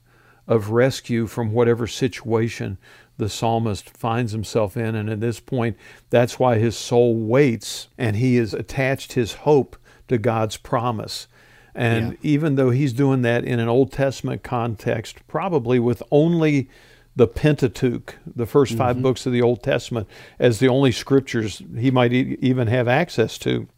[0.49, 2.79] of rescue from whatever situation
[3.17, 4.95] the psalmist finds himself in.
[4.95, 5.77] And at this point,
[6.09, 9.77] that's why his soul waits and he has attached his hope
[10.07, 11.27] to God's promise.
[11.79, 12.17] And yeah.
[12.23, 16.69] even though he's doing that in an Old Testament context, probably with only
[17.15, 19.03] the Pentateuch, the 1st five mm-hmm.
[19.03, 20.05] books of the Old Testament,
[20.39, 23.69] as the only scriptures he might e- even have access to,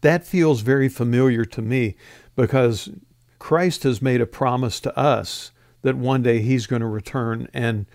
[0.00, 1.94] that feels very familiar to me
[2.34, 2.90] because
[3.38, 5.52] Christ has made a promise to us
[5.82, 7.46] that one day he's going to return.
[7.54, 7.86] And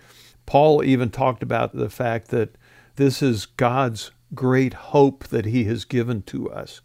[0.46, 2.56] Paul even talked about the fact that
[2.96, 6.80] this is God's great hope that he has given to us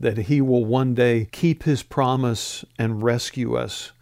[0.00, 3.92] that He will one day keep His promise and rescue us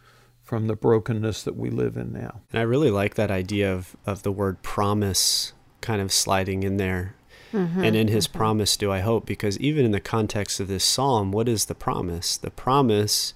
[0.49, 2.41] from the brokenness that we live in now.
[2.51, 6.79] And I really like that idea of, of the word promise kind of sliding in
[6.79, 7.15] there.
[7.53, 8.39] Mm-hmm, and in his mm-hmm.
[8.39, 11.75] promise do I hope, because even in the context of this psalm, what is the
[11.75, 12.37] promise?
[12.39, 13.35] The promise,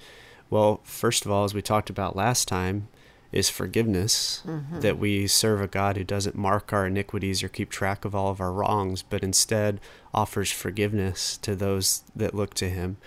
[0.49, 2.89] well, first of all, as we talked about last time,
[3.33, 4.81] is forgiveness, mm-hmm.
[4.81, 8.31] that we serve a God who doesn't mark our iniquities or keep track of all
[8.31, 9.81] of our wrongs, but instead
[10.13, 12.99] offers forgiveness to those that look to him.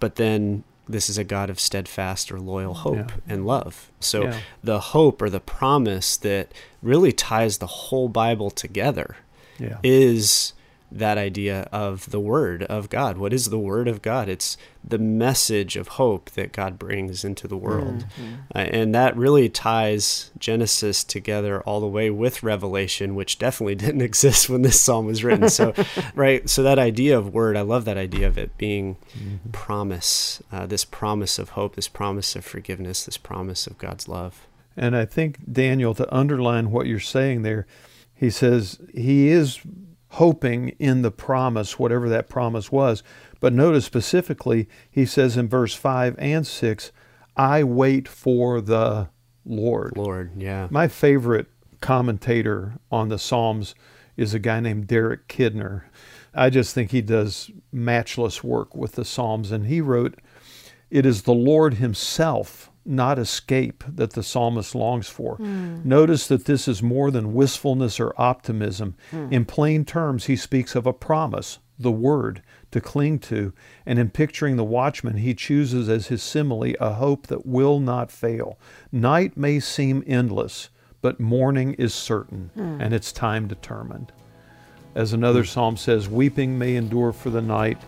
[0.00, 3.16] But then this is a God of steadfast or loyal hope yeah.
[3.28, 3.90] and love.
[4.00, 4.40] So yeah.
[4.62, 6.52] the hope or the promise that
[6.82, 9.16] really ties the whole Bible together
[9.58, 9.78] yeah.
[9.84, 10.52] is
[10.92, 13.18] that idea of the Word of God.
[13.18, 14.28] What is the Word of God?
[14.28, 18.06] It's the message of hope that God brings into the world.
[18.18, 18.34] Mm-hmm.
[18.54, 24.00] Uh, and that really ties Genesis together all the way with Revelation, which definitely didn't
[24.00, 25.48] exist when this psalm was written.
[25.48, 25.74] So,
[26.14, 29.50] right, so that idea of Word, I love that idea of it being mm-hmm.
[29.52, 34.46] promise, uh, this promise of hope, this promise of forgiveness, this promise of God's love.
[34.76, 37.66] And I think, Daniel, to underline what you're saying there,
[38.14, 39.60] he says he is
[40.10, 43.02] hoping in the promise, whatever that promise was.
[43.38, 46.92] But notice specifically, he says in verse 5 and 6,
[47.36, 49.08] I wait for the
[49.44, 49.96] Lord.
[49.96, 50.68] Lord, yeah.
[50.70, 51.46] My favorite
[51.80, 53.74] commentator on the Psalms
[54.16, 55.84] is a guy named Derek Kidner.
[56.34, 59.50] I just think he does matchless work with the Psalms.
[59.50, 60.18] And he wrote,
[60.90, 65.36] It is the Lord Himself not escape that the psalmist longs for.
[65.38, 65.84] Mm.
[65.84, 68.96] Notice that this is more than wistfulness or optimism.
[69.12, 69.32] Mm.
[69.32, 73.52] In plain terms, he speaks of a promise, the word, to cling to,
[73.84, 78.10] and in picturing the watchman, he chooses as his simile a hope that will not
[78.10, 78.58] fail.
[78.92, 80.70] Night may seem endless,
[81.02, 82.80] but morning is certain, mm.
[82.80, 84.12] and its time determined.
[84.94, 87.78] As another psalm says, weeping may endure for the night,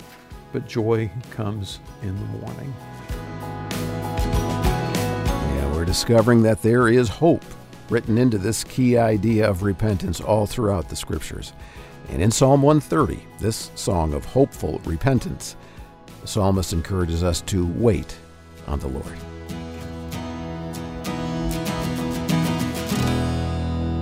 [0.52, 2.72] but joy comes in the morning
[5.92, 7.44] discovering that there is hope
[7.90, 11.52] written into this key idea of repentance all throughout the scriptures.
[12.08, 15.54] And in Psalm 130, this song of hopeful repentance,
[16.22, 18.16] the psalmist encourages us to wait
[18.66, 19.18] on the Lord.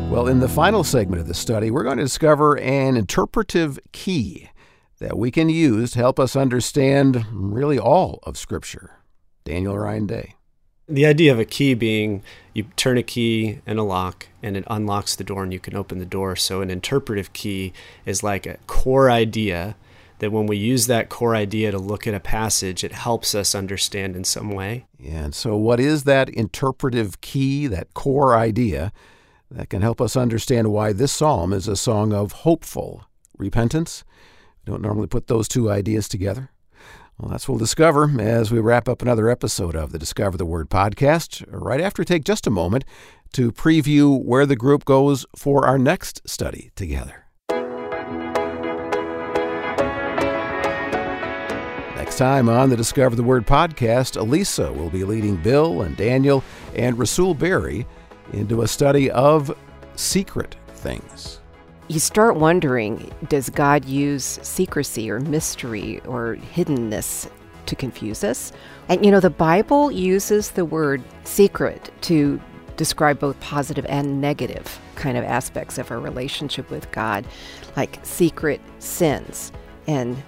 [0.08, 4.48] Well, in the final segment of the study, we're going to discover an interpretive key
[5.00, 9.00] that we can use to help us understand really all of Scripture.
[9.42, 10.34] Daniel Ryan Day
[10.90, 12.22] the idea of a key being
[12.52, 15.76] you turn a key in a lock and it unlocks the door and you can
[15.76, 16.34] open the door.
[16.36, 17.72] So an interpretive key
[18.04, 19.76] is like a core idea
[20.18, 23.54] that when we use that core idea to look at a passage, it helps us
[23.54, 24.86] understand in some way.
[24.98, 28.92] Yeah, and so what is that interpretive key, that core idea
[29.50, 33.06] that can help us understand why this psalm is a song of hopeful
[33.38, 34.04] repentance?
[34.66, 36.50] We don't normally put those two ideas together.
[37.20, 40.46] Well, that's what we'll discover as we wrap up another episode of the Discover the
[40.46, 42.82] Word podcast, right after take just a moment
[43.34, 47.26] to preview where the group goes for our next study together.
[51.94, 56.42] Next time on the Discover the Word podcast, Elisa will be leading Bill and Daniel
[56.74, 57.86] and Rasool Berry
[58.32, 59.54] into a study of
[59.94, 61.39] secret things
[61.90, 67.28] you start wondering does God use secrecy or mystery or hiddenness
[67.66, 68.52] to confuse us?
[68.88, 72.40] And you know, the Bible uses the word secret to
[72.76, 77.26] describe both positive and negative kind of aspects of our relationship with God,
[77.76, 79.50] like secret sins
[79.88, 80.22] and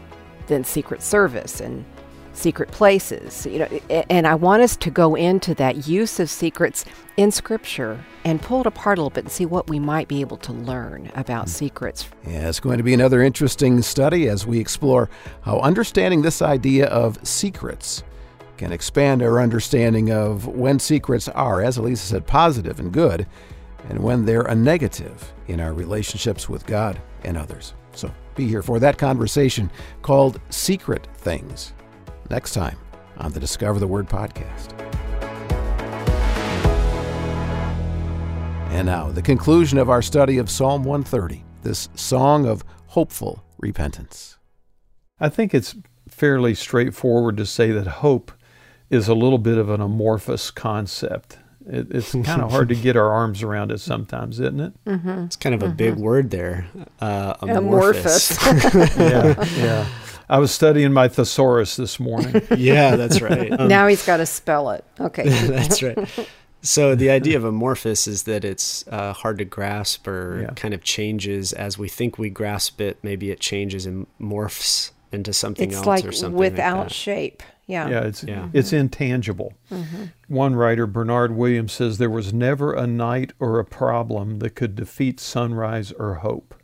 [0.48, 1.84] then secret service and
[2.33, 3.47] secret places.
[3.47, 3.80] You know,
[4.11, 6.85] and I want us to go into that use of secrets
[7.16, 10.20] in Scripture and pull it apart a little bit and see what we might be
[10.20, 11.51] able to learn about hmm.
[11.51, 12.09] secrets.
[12.26, 15.11] Yeah, it's going to be another interesting study as we explore
[15.43, 18.03] how understanding this idea of secrets
[18.57, 23.26] can expand our understanding of when secrets are, as Elisa said, positive and good,
[23.89, 27.74] and when they're a negative in our relationships with God and others.
[27.93, 29.70] So be here for that conversation
[30.03, 31.72] called Secret Things
[32.33, 32.78] next time
[33.18, 34.72] on the Discover the Word podcast.
[38.70, 44.39] And now, the conclusion of our study of Psalm 130, this song of hopeful repentance.
[45.20, 45.76] I think it's
[46.09, 48.33] fairly straightforward to say that hope
[48.89, 51.37] is a little bit of an amorphous concept.
[51.66, 54.85] It, it's kind of hard to get our arms around it sometimes, isn't it?
[54.87, 55.24] Mm-hmm.
[55.24, 55.76] It's kind of a mm-hmm.
[55.76, 56.66] big word there.
[56.99, 58.43] Uh, amorphous.
[58.43, 58.97] amorphous.
[58.97, 59.87] yeah, yeah.
[60.33, 62.41] I was studying my thesaurus this morning.
[62.57, 63.53] yeah, that's right.
[63.53, 64.83] Um, now he's got to spell it.
[64.99, 65.28] Okay.
[65.47, 66.09] that's right.
[66.62, 70.55] So the idea of amorphous is that it's uh, hard to grasp or yeah.
[70.55, 72.97] kind of changes as we think we grasp it.
[73.03, 77.43] Maybe it changes and morphs into something it's else like or something without like shape.
[77.66, 77.91] Yeah.
[77.91, 78.49] Yeah, it's yeah.
[78.55, 79.53] it's intangible.
[79.70, 80.05] Mm-hmm.
[80.28, 84.76] One writer, Bernard Williams, says there was never a night or a problem that could
[84.76, 86.55] defeat sunrise or hope.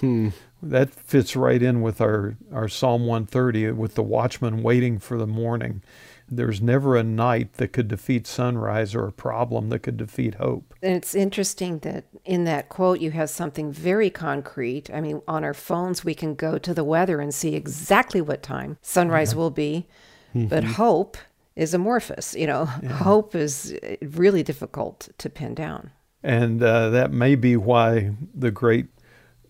[0.00, 0.30] Hmm.
[0.62, 5.26] That fits right in with our, our Psalm 130 with the watchman waiting for the
[5.26, 5.82] morning.
[6.30, 10.72] There's never a night that could defeat sunrise or a problem that could defeat hope.
[10.80, 14.88] And it's interesting that in that quote you have something very concrete.
[14.94, 18.42] I mean, on our phones, we can go to the weather and see exactly what
[18.42, 19.38] time sunrise yeah.
[19.38, 19.86] will be.
[20.34, 20.46] Mm-hmm.
[20.46, 21.18] But hope
[21.56, 22.34] is amorphous.
[22.34, 22.88] You know, yeah.
[22.90, 25.90] hope is really difficult to pin down.
[26.22, 28.86] And uh, that may be why the great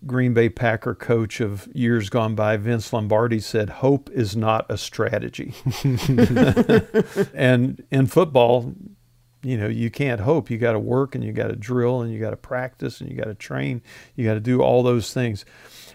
[0.05, 4.77] Green Bay Packer coach of years gone by, Vince Lombardi, said, Hope is not a
[4.77, 5.53] strategy.
[7.33, 8.73] and in football,
[9.43, 10.49] you know, you can't hope.
[10.49, 13.09] You got to work and you got to drill and you got to practice and
[13.09, 13.81] you got to train.
[14.15, 15.45] You got to do all those things.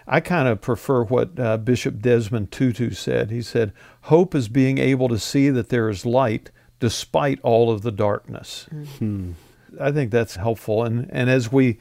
[0.07, 3.31] I kind of prefer what uh, Bishop Desmond Tutu said.
[3.31, 7.81] He said, Hope is being able to see that there is light despite all of
[7.81, 8.67] the darkness.
[8.73, 9.33] Mm-hmm.
[9.79, 10.83] I think that's helpful.
[10.83, 11.77] And, and as we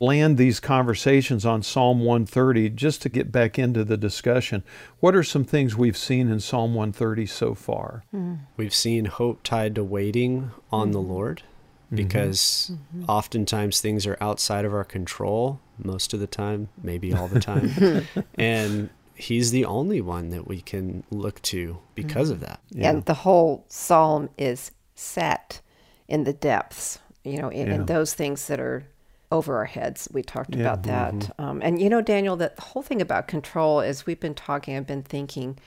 [0.00, 4.64] land these conversations on Psalm 130, just to get back into the discussion,
[4.98, 8.02] what are some things we've seen in Psalm 130 so far?
[8.14, 8.40] Mm.
[8.56, 10.92] We've seen hope tied to waiting on mm.
[10.92, 11.42] the Lord
[11.86, 11.96] mm-hmm.
[11.96, 13.04] because mm-hmm.
[13.08, 18.06] oftentimes things are outside of our control, most of the time, maybe all the time.
[18.34, 18.90] and
[19.20, 22.42] He's the only one that we can look to because mm-hmm.
[22.42, 22.60] of that.
[22.70, 22.90] Yeah.
[22.90, 25.60] And the whole psalm is set
[26.08, 27.74] in the depths, you know, in, yeah.
[27.74, 28.86] in those things that are
[29.30, 30.08] over our heads.
[30.12, 31.14] We talked yeah, about that.
[31.14, 31.42] Mm-hmm.
[31.42, 34.76] Um, and you know, Daniel, that the whole thing about control, as we've been talking,
[34.76, 35.58] I've been thinking,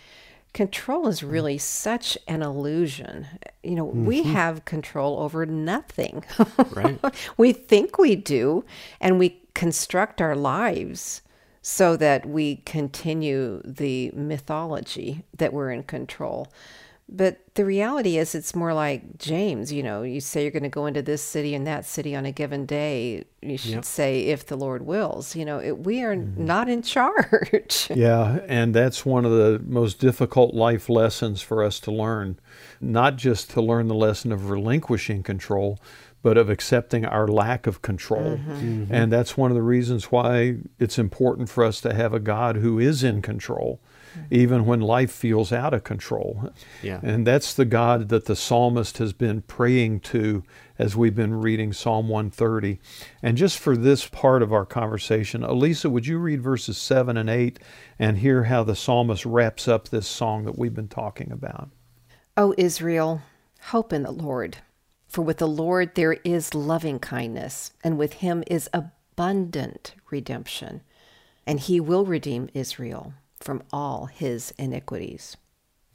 [0.54, 1.32] control is mm.
[1.32, 3.28] really such an illusion.
[3.64, 4.06] You know, mm-hmm.
[4.06, 6.26] we have control over nothing.
[6.72, 7.00] right.
[7.38, 8.66] we think we do,
[9.00, 11.22] and we construct our lives
[11.62, 16.52] so that we continue the mythology that we're in control.
[17.10, 19.72] But the reality is, it's more like James.
[19.72, 22.26] You know, you say you're going to go into this city and that city on
[22.26, 23.26] a given day.
[23.42, 23.86] You should yep.
[23.86, 25.36] say, if the Lord wills.
[25.36, 26.46] You know, it, we are mm-hmm.
[26.46, 27.90] not in charge.
[27.96, 32.40] yeah, and that's one of the most difficult life lessons for us to learn.
[32.80, 35.80] Not just to learn the lesson of relinquishing control,
[36.24, 38.38] but of accepting our lack of control.
[38.38, 38.52] Mm-hmm.
[38.52, 38.94] Mm-hmm.
[38.94, 42.56] And that's one of the reasons why it's important for us to have a God
[42.56, 43.82] who is in control
[44.30, 46.52] even when life feels out of control.
[46.82, 47.00] Yeah.
[47.04, 50.44] And that's the God that the psalmist has been praying to
[50.80, 52.80] as we've been reading Psalm 130.
[53.22, 57.30] And just for this part of our conversation, Elisa, would you read verses 7 and
[57.30, 57.60] 8
[58.00, 61.70] and hear how the psalmist wraps up this song that we've been talking about?
[62.36, 63.22] O Israel,
[63.68, 64.58] hope in the Lord.
[65.08, 70.82] For with the Lord there is loving kindness, and with him is abundant redemption,
[71.46, 75.38] and he will redeem Israel from all his iniquities.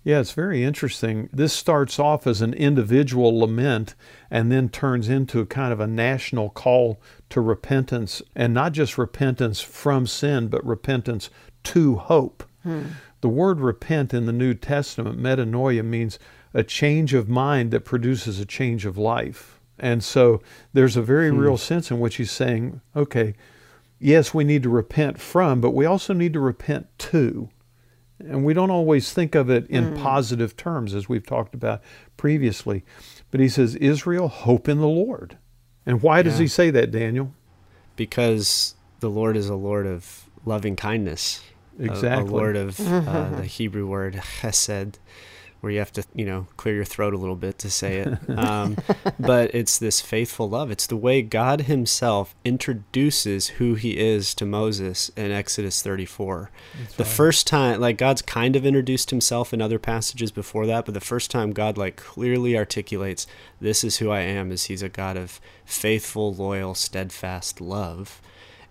[0.04, 1.28] Yeah, it's very interesting.
[1.32, 3.94] This starts off as an individual lament
[4.30, 8.96] and then turns into a kind of a national call to repentance, and not just
[8.96, 11.30] repentance from sin, but repentance
[11.64, 12.44] to hope.
[12.62, 12.82] Hmm.
[13.20, 16.18] The word repent in the New Testament, metanoia, means
[16.54, 19.60] a change of mind that produces a change of life.
[19.78, 20.40] And so
[20.72, 21.38] there's a very hmm.
[21.38, 23.34] real sense in which he's saying, okay,
[23.98, 27.48] yes, we need to repent from, but we also need to repent to.
[28.18, 30.02] And we don't always think of it in mm.
[30.02, 31.82] positive terms, as we've talked about
[32.16, 32.84] previously.
[33.30, 35.38] But he says, Israel, hope in the Lord.
[35.86, 37.32] And why does he say that, Daniel?
[37.96, 41.42] Because the Lord is a Lord of loving kindness.
[41.78, 42.28] Exactly.
[42.28, 44.94] A, a Lord of uh, the Hebrew word chesed,
[45.60, 48.38] where you have to, you know, clear your throat a little bit to say it.
[48.38, 48.76] Um,
[49.20, 50.70] but it's this faithful love.
[50.70, 56.50] It's the way God Himself introduces who He is to Moses in Exodus 34.
[56.78, 57.12] That's the right.
[57.12, 61.00] first time, like God's kind of introduced Himself in other passages before that, but the
[61.00, 63.26] first time God like clearly articulates,
[63.60, 68.20] "This is who I am," is He's a God of faithful, loyal, steadfast love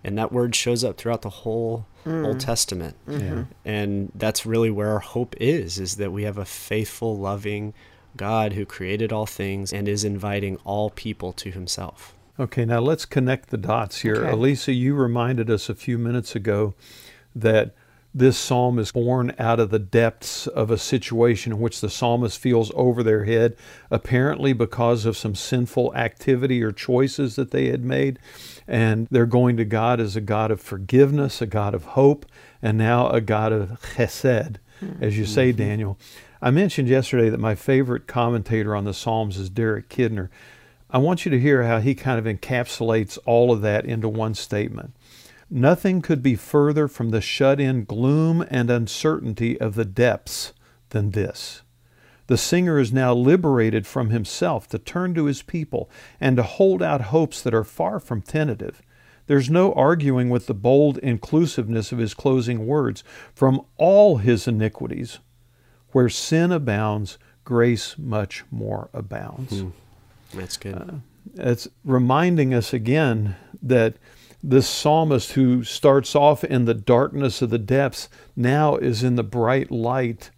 [0.04, 2.26] and that word shows up throughout the whole mm.
[2.26, 2.96] Old Testament.
[3.06, 3.42] Mm-hmm.
[3.64, 7.74] And that's really where our hope is is that we have a faithful, loving
[8.16, 12.14] God who created all things and is inviting all people to himself.
[12.40, 14.16] Okay, now let's connect the dots here.
[14.16, 14.30] Okay.
[14.30, 16.74] Elisa, you reminded us a few minutes ago
[17.34, 17.74] that
[18.14, 22.38] this psalm is born out of the depths of a situation in which the psalmist
[22.38, 23.56] feels over their head,
[23.90, 28.18] apparently because of some sinful activity or choices that they had made.
[28.68, 32.26] And they're going to God as a God of forgiveness, a God of hope,
[32.60, 34.56] and now a God of chesed,
[35.00, 35.58] as you say, mm-hmm.
[35.58, 35.98] Daniel.
[36.42, 40.28] I mentioned yesterday that my favorite commentator on the Psalms is Derek Kidner.
[40.90, 44.34] I want you to hear how he kind of encapsulates all of that into one
[44.34, 44.94] statement.
[45.50, 50.52] Nothing could be further from the shut in gloom and uncertainty of the depths
[50.90, 51.62] than this.
[52.28, 56.82] The singer is now liberated from himself to turn to his people and to hold
[56.82, 58.82] out hopes that are far from tentative.
[59.26, 63.02] There's no arguing with the bold inclusiveness of his closing words.
[63.34, 65.18] From all his iniquities,
[65.92, 69.60] where sin abounds, grace much more abounds.
[69.60, 69.68] Hmm.
[70.34, 70.76] That's good.
[70.76, 70.94] Uh,
[71.36, 73.94] it's reminding us again that
[74.42, 79.24] this psalmist who starts off in the darkness of the depths now is in the
[79.24, 80.30] bright light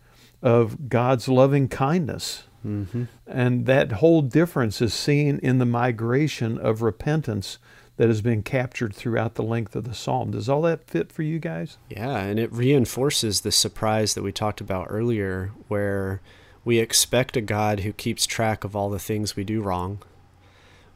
[0.43, 2.45] of God's loving kindness.
[2.67, 3.05] Mm-hmm.
[3.27, 7.59] And that whole difference is seen in the migration of repentance
[7.97, 10.31] that has been captured throughout the length of the psalm.
[10.31, 11.77] Does all that fit for you guys?
[11.89, 16.21] Yeah, and it reinforces the surprise that we talked about earlier, where
[16.65, 20.03] we expect a God who keeps track of all the things we do wrong.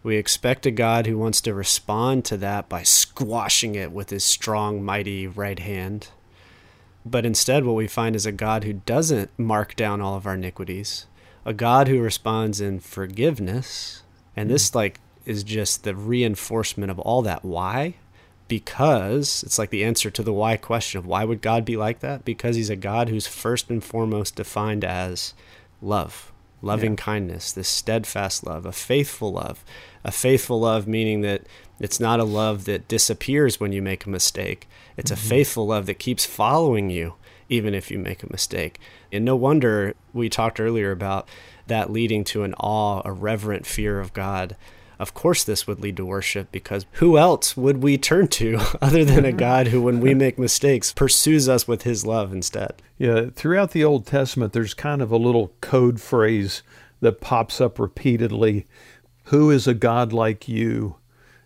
[0.03, 4.25] We expect a God who wants to respond to that by squashing it with his
[4.25, 6.09] strong, mighty right hand.
[7.05, 10.35] But instead, what we find is a God who doesn't mark down all of our
[10.35, 11.07] iniquities,
[11.45, 14.03] a God who responds in forgiveness.
[14.35, 14.79] And this, mm-hmm.
[14.79, 17.45] like, is just the reinforcement of all that.
[17.45, 17.95] Why?
[18.49, 22.01] Because it's like the answer to the why question of why would God be like
[22.01, 22.25] that?
[22.25, 25.35] Because he's a God who's first and foremost defined as
[25.81, 26.97] love, loving yeah.
[26.97, 29.65] kindness, this steadfast love, a faithful love.
[30.07, 31.47] A faithful love meaning that
[31.81, 34.69] it's not a love that disappears when you make a mistake.
[34.97, 35.27] It's mm-hmm.
[35.27, 37.15] a faithful love that keeps following you
[37.49, 38.81] even if you make a mistake.
[39.13, 41.29] And no wonder we talked earlier about
[41.67, 44.57] that leading to an awe, a reverent fear of God
[44.99, 49.05] of course this would lead to worship because who else would we turn to other
[49.05, 49.37] than a mm-hmm.
[49.39, 52.75] God who, when we make mistakes, pursues us with his love instead?
[52.99, 56.63] Yeah, throughout the Old Testament, there's kind of a little code phrase
[57.01, 58.67] that pops up repeatedly
[59.25, 60.97] Who is a God like you?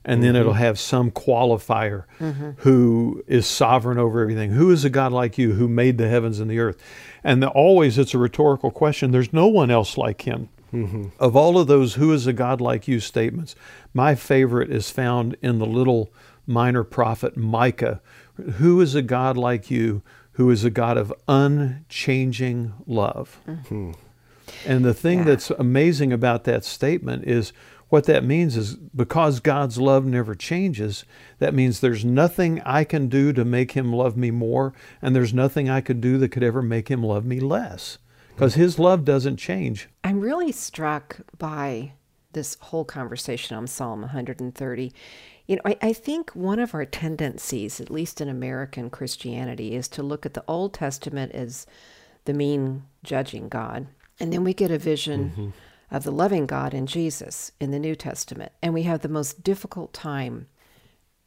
[0.09, 0.41] And then mm-hmm.
[0.41, 2.51] it'll have some qualifier mm-hmm.
[2.59, 4.53] who is sovereign over everything.
[4.53, 6.83] Who is a God like you who made the heavens and the earth?
[7.23, 9.11] And the, always it's a rhetorical question.
[9.11, 10.49] There's no one else like him.
[10.73, 11.09] Mm-hmm.
[11.19, 13.55] Of all of those who is a God like you statements,
[13.95, 16.13] my favorite is found in the little
[16.47, 18.01] minor prophet Micah.
[18.57, 20.03] Who is a God like you
[20.33, 23.41] who is a God of unchanging love?
[23.47, 23.93] Mm-hmm.
[24.67, 25.25] And the thing yeah.
[25.25, 27.53] that's amazing about that statement is
[27.89, 31.05] what that means is because God's love never changes,
[31.39, 35.33] that means there's nothing I can do to make him love me more, and there's
[35.33, 37.99] nothing I could do that could ever make him love me less
[38.39, 39.89] because his love doesn't change.
[40.05, 41.95] I'm really struck by
[42.33, 44.93] this whole conversation on Psalm 130.
[45.47, 49.89] You know, I, I, think one of our tendencies, at least in American Christianity, is
[49.89, 51.67] to look at the Old Testament as
[52.27, 53.87] the mean, judging God.
[54.21, 55.49] And then we get a vision mm-hmm.
[55.91, 58.53] Of the loving God in Jesus in the New Testament.
[58.63, 60.49] And we have the most difficult time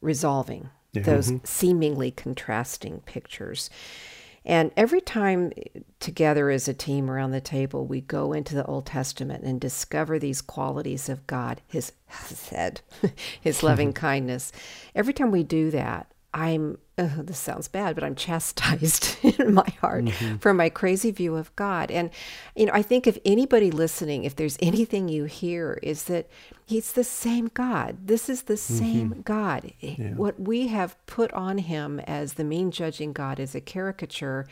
[0.00, 1.44] resolving those mm-hmm.
[1.44, 3.70] seemingly contrasting pictures.
[4.44, 5.52] And every time
[6.00, 10.18] together as a team around the table, we go into the Old Testament and discover
[10.18, 12.82] these qualities of God, His hesed,
[13.40, 14.52] His loving kindness.
[14.94, 19.68] Every time we do that, I'm, oh, this sounds bad, but I'm chastised in my
[19.80, 20.36] heart mm-hmm.
[20.36, 21.90] for my crazy view of God.
[21.90, 22.10] And,
[22.54, 26.28] you know, I think if anybody listening, if there's anything you hear, is that
[26.64, 28.06] He's the same God.
[28.06, 28.78] This is the mm-hmm.
[28.78, 29.72] same God.
[29.80, 30.14] Yeah.
[30.14, 34.46] What we have put on Him as the mean judging God is a caricature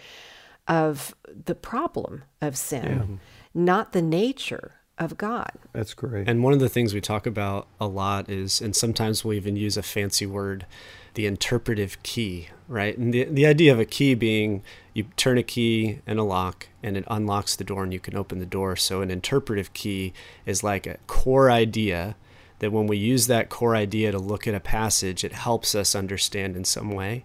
[0.66, 1.14] of
[1.46, 3.20] the problem of sin,
[3.54, 3.60] yeah.
[3.62, 5.50] not the nature of God.
[5.72, 6.28] That's great.
[6.28, 9.56] And one of the things we talk about a lot is, and sometimes we'll even
[9.56, 10.66] use a fancy word,
[11.14, 12.96] the interpretive key, right?
[12.96, 16.68] And the, the idea of a key being you turn a key in a lock
[16.82, 18.76] and it unlocks the door and you can open the door.
[18.76, 20.12] So an interpretive key
[20.44, 22.16] is like a core idea
[22.58, 25.94] that when we use that core idea to look at a passage, it helps us
[25.94, 27.24] understand in some way.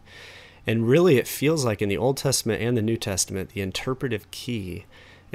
[0.68, 4.30] And really, it feels like in the Old Testament and the New Testament, the interpretive
[4.32, 4.86] key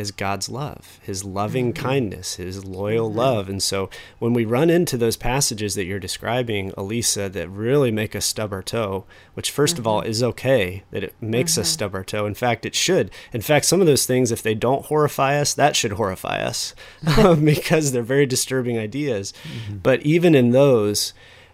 [0.01, 1.82] is God's love, his loving mm-hmm.
[1.82, 3.18] kindness, his loyal mm-hmm.
[3.18, 3.48] love.
[3.48, 8.16] And so when we run into those passages that you're describing, Elisa, that really make
[8.16, 9.78] us stub our toe, which 1st mm-hmm.
[9.78, 10.11] of all mm-hmm.
[10.11, 11.74] is okay that it makes us mm-hmm.
[11.74, 12.26] stub our toe.
[12.26, 13.11] In fact, it should.
[13.32, 16.74] In fact, some of those things, if they don't horrify us, that should horrify us
[17.44, 19.32] because they're very disturbing ideas.
[19.44, 19.78] Mm-hmm.
[19.78, 21.12] But even in those,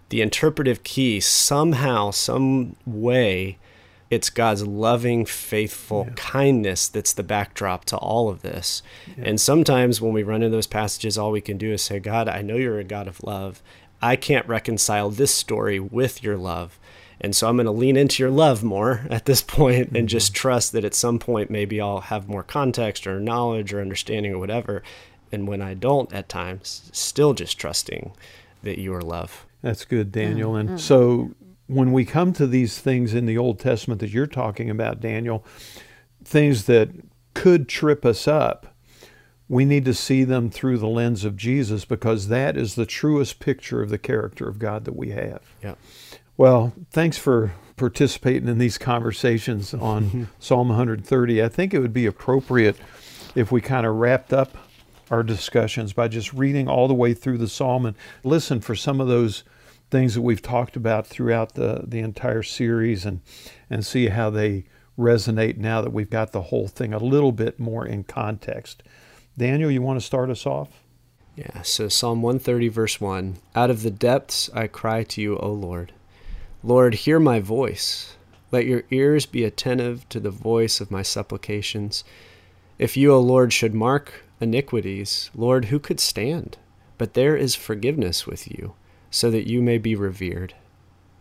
[0.08, 3.58] the interpretive key somehow, some way,
[4.10, 6.14] it's God's loving, faithful yeah.
[6.14, 8.82] kindness that's the backdrop to all of this.
[9.16, 9.24] Yeah.
[9.26, 12.28] And sometimes when we run into those passages, all we can do is say, God,
[12.28, 13.62] I know you're a God of love.
[14.00, 16.78] I can't reconcile this story with your love.
[17.20, 19.96] And so I'm going to lean into your love more at this point mm-hmm.
[19.96, 23.80] and just trust that at some point maybe I'll have more context or knowledge or
[23.80, 24.82] understanding or whatever.
[25.32, 28.12] And when I don't at times, still just trusting
[28.62, 29.46] that you are love.
[29.62, 30.52] That's good, Daniel.
[30.52, 30.68] Mm-hmm.
[30.68, 31.32] And so
[31.66, 35.44] when we come to these things in the Old Testament that you're talking about, Daniel,
[36.24, 36.90] things that
[37.34, 38.74] could trip us up,
[39.48, 43.38] we need to see them through the lens of Jesus because that is the truest
[43.38, 45.42] picture of the character of God that we have.
[45.62, 45.74] Yeah.
[46.36, 51.42] Well, thanks for participating in these conversations on Psalm 130.
[51.42, 52.76] I think it would be appropriate
[53.34, 54.56] if we kind of wrapped up
[55.10, 59.00] our discussions by just reading all the way through the psalm and listen for some
[59.00, 59.44] of those
[59.90, 63.20] things that we've talked about throughout the, the entire series and,
[63.70, 64.64] and see how they
[64.98, 68.82] resonate now that we've got the whole thing a little bit more in context.
[69.38, 70.82] Daniel, you want to start us off?
[71.36, 75.52] Yeah, so Psalm 130, verse 1 Out of the depths I cry to you, O
[75.52, 75.92] Lord.
[76.62, 78.16] Lord, hear my voice.
[78.50, 82.04] Let your ears be attentive to the voice of my supplications.
[82.78, 86.56] If you, O Lord, should mark iniquities, Lord, who could stand?
[86.96, 88.74] But there is forgiveness with you,
[89.10, 90.54] so that you may be revered.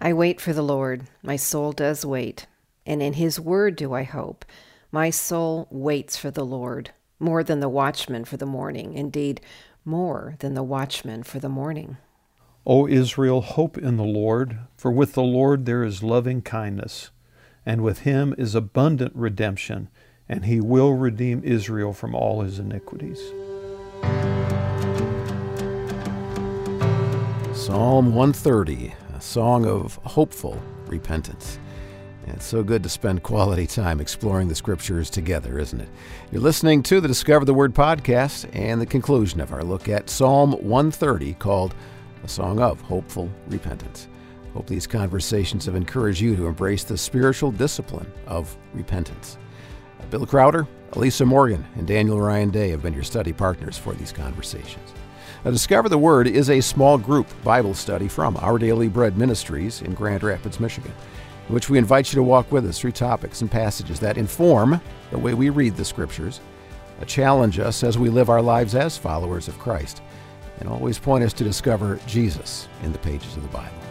[0.01, 1.03] I wait for the Lord.
[1.23, 2.47] My soul does wait,
[2.85, 4.45] and in his word do I hope.
[4.91, 9.41] My soul waits for the Lord, more than the watchman for the morning, indeed,
[9.83, 11.97] more than the watchman for the morning.
[12.65, 17.11] O Israel, hope in the Lord, for with the Lord there is loving kindness,
[17.65, 19.89] and with him is abundant redemption,
[20.27, 23.19] and he will redeem Israel from all his iniquities.
[27.65, 31.57] Psalm 130, a song of hopeful repentance.
[32.27, 35.89] It's so good to spend quality time exploring the scriptures together, isn't it?
[36.31, 40.11] You're listening to the Discover the Word podcast and the conclusion of our look at
[40.11, 41.73] Psalm 130 called
[42.23, 44.09] A Song of Hopeful Repentance.
[44.53, 49.39] Hope these conversations have encouraged you to embrace the spiritual discipline of repentance.
[50.11, 54.11] Bill Crowder, Elisa Morgan, and Daniel Ryan Day have been your study partners for these
[54.11, 54.84] conversations.
[55.51, 59.93] Discover the Word is a small group Bible study from Our Daily Bread Ministries in
[59.93, 60.91] Grand Rapids, Michigan
[61.47, 64.81] in which we invite you to walk with us through topics and passages that inform
[65.11, 66.39] the way we read the Scriptures,
[67.05, 70.01] challenge us as we live our lives as followers of Christ,
[70.59, 73.84] and always point us to discover Jesus in the pages of the Bible.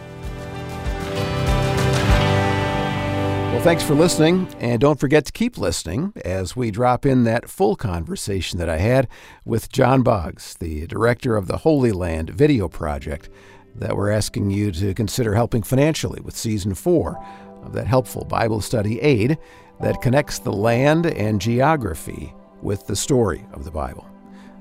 [3.55, 7.49] Well, thanks for listening, and don't forget to keep listening as we drop in that
[7.49, 9.07] full conversation that I had
[9.45, 13.29] with John Boggs, the director of the Holy Land Video Project,
[13.73, 17.17] that we're asking you to consider helping financially with season four
[17.63, 19.37] of that helpful Bible study aid
[19.79, 24.05] that connects the land and geography with the story of the Bible.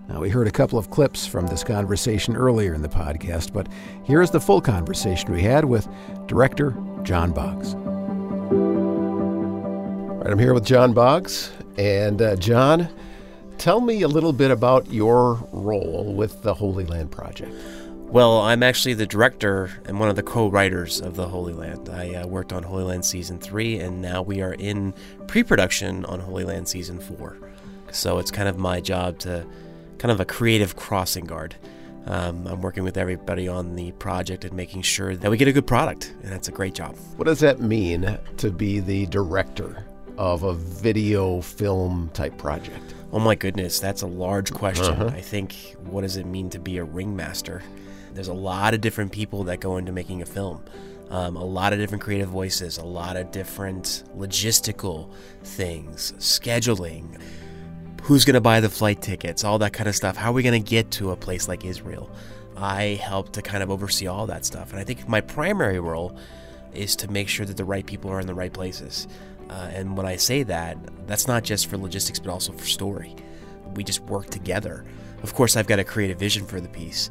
[0.09, 3.67] Now, we heard a couple of clips from this conversation earlier in the podcast, but
[4.05, 5.89] here's the full conversation we had with
[6.29, 7.75] director John Boggs.
[10.25, 11.53] Right, I'm here with John Boggs.
[11.77, 12.89] And uh, John,
[13.59, 17.53] tell me a little bit about your role with the Holy Land Project.
[18.07, 21.91] Well, I'm actually the director and one of the co-writers of the Holy Land.
[21.91, 24.95] I uh, worked on Holy Land season three, and now we are in
[25.27, 27.37] pre-production on Holy Land season four.
[27.93, 29.47] So it's kind of my job to,
[29.99, 31.55] kind of a creative crossing guard.
[32.07, 35.53] Um, I'm working with everybody on the project and making sure that we get a
[35.53, 36.97] good product, and that's a great job.
[37.17, 39.85] What does that mean to be the director
[40.17, 42.95] of a video film type project?
[43.13, 44.95] Oh my goodness, that's a large question.
[44.95, 45.07] Uh-huh.
[45.07, 45.55] I think
[45.85, 47.63] what does it mean to be a ringmaster?
[48.13, 50.63] There's a lot of different people that go into making a film.
[51.11, 55.11] Um, a lot of different creative voices, a lot of different logistical
[55.43, 57.21] things, scheduling,
[58.03, 60.17] who's going to buy the flight tickets, all that kind of stuff.
[60.17, 62.11] How are we going to get to a place like Israel?
[62.57, 64.71] I help to kind of oversee all that stuff.
[64.71, 66.17] And I think my primary role
[66.73, 69.07] is to make sure that the right people are in the right places.
[69.55, 70.77] Uh, and when I say that,
[71.07, 73.15] that's not just for logistics, but also for story.
[73.77, 74.85] We just work together.
[75.23, 77.11] Of course, I've got to create a creative vision for the piece,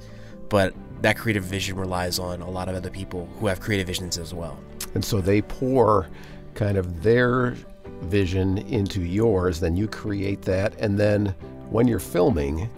[0.49, 4.17] but that creative vision relies on a lot of other people who have creative visions
[4.17, 4.59] as well.
[4.93, 6.09] And so they pour
[6.53, 7.55] kind of their
[8.01, 10.75] vision into yours, then you create that.
[10.79, 11.33] And then
[11.69, 12.69] when you're filming,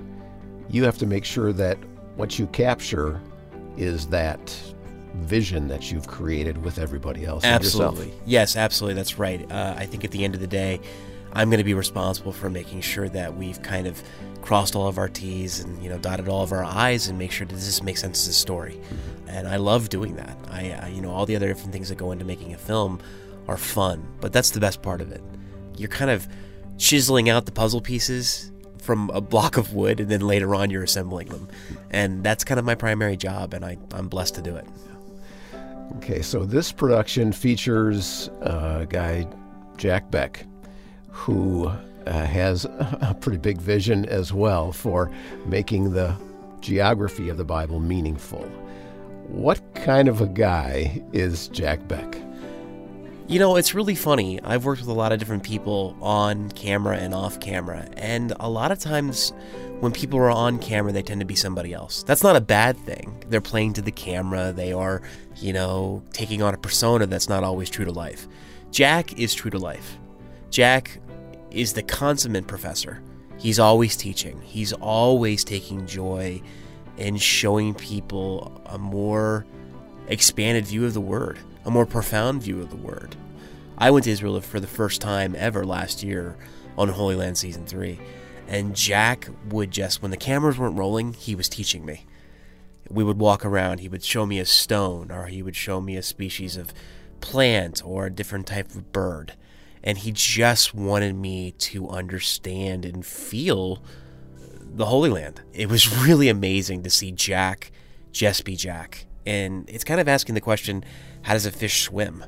[0.69, 1.79] you have to make sure that
[2.17, 3.19] what you capture
[3.77, 4.55] is that
[5.15, 7.43] vision that you've created with everybody else.
[7.43, 8.13] Absolutely.
[8.25, 8.95] Yes, absolutely.
[8.95, 9.49] That's right.
[9.51, 10.79] Uh, I think at the end of the day,
[11.33, 14.01] I'm going to be responsible for making sure that we've kind of
[14.41, 17.31] crossed all of our T's and you know dotted all of our I's and make
[17.31, 18.73] sure that this makes sense as a story.
[18.75, 19.29] Mm-hmm.
[19.29, 20.37] And I love doing that.
[20.49, 22.99] I, I you know all the other different things that go into making a film
[23.47, 25.21] are fun, but that's the best part of it.
[25.77, 26.27] You're kind of
[26.77, 28.51] chiseling out the puzzle pieces
[28.85, 31.47] from a block of wood and then later on you're assembling them.
[31.89, 34.65] And that's kind of my primary job and I, I'm blessed to do it.
[35.97, 39.27] Okay, so this production features a guy,
[39.77, 40.45] Jack Beck,
[41.09, 45.11] who uh, has a pretty big vision as well for
[45.45, 46.15] making the
[46.61, 48.43] geography of the Bible meaningful.
[49.27, 52.17] What kind of a guy is Jack Beck?
[53.27, 54.39] You know, it's really funny.
[54.43, 58.49] I've worked with a lot of different people on camera and off camera, and a
[58.49, 59.33] lot of times
[59.79, 62.03] when people are on camera, they tend to be somebody else.
[62.03, 63.23] That's not a bad thing.
[63.29, 65.01] They're playing to the camera, they are,
[65.37, 68.27] you know, taking on a persona that's not always true to life.
[68.71, 69.97] Jack is true to life.
[70.49, 70.99] Jack
[71.51, 73.01] is the consummate professor.
[73.37, 76.41] He's always teaching, he's always taking joy
[76.97, 79.45] in showing people a more
[80.07, 83.15] expanded view of the Word, a more profound view of the Word.
[83.77, 86.37] I went to Israel for the first time ever last year
[86.77, 87.99] on Holy Land Season 3,
[88.47, 92.05] And Jack would just, when the cameras weren't rolling, he was teaching me.
[92.89, 95.97] We would walk around, he would show me a stone, or he would show me
[95.97, 96.73] a species of
[97.19, 99.33] plant or a different type of bird.
[99.83, 103.81] And he just wanted me to understand and feel
[104.75, 105.41] the Holy Land.
[105.53, 107.71] It was really amazing to see Jack
[108.11, 109.05] just be Jack.
[109.25, 110.83] And it's kind of asking the question
[111.23, 112.23] how does a fish swim?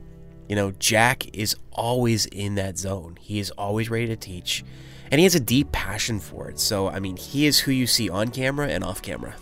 [0.50, 3.18] You know, Jack is always in that zone.
[3.22, 4.64] He is always ready to teach,
[5.12, 6.60] and he has a deep passion for it.
[6.60, 9.36] So, I mean, he is who you see on camera and off camera.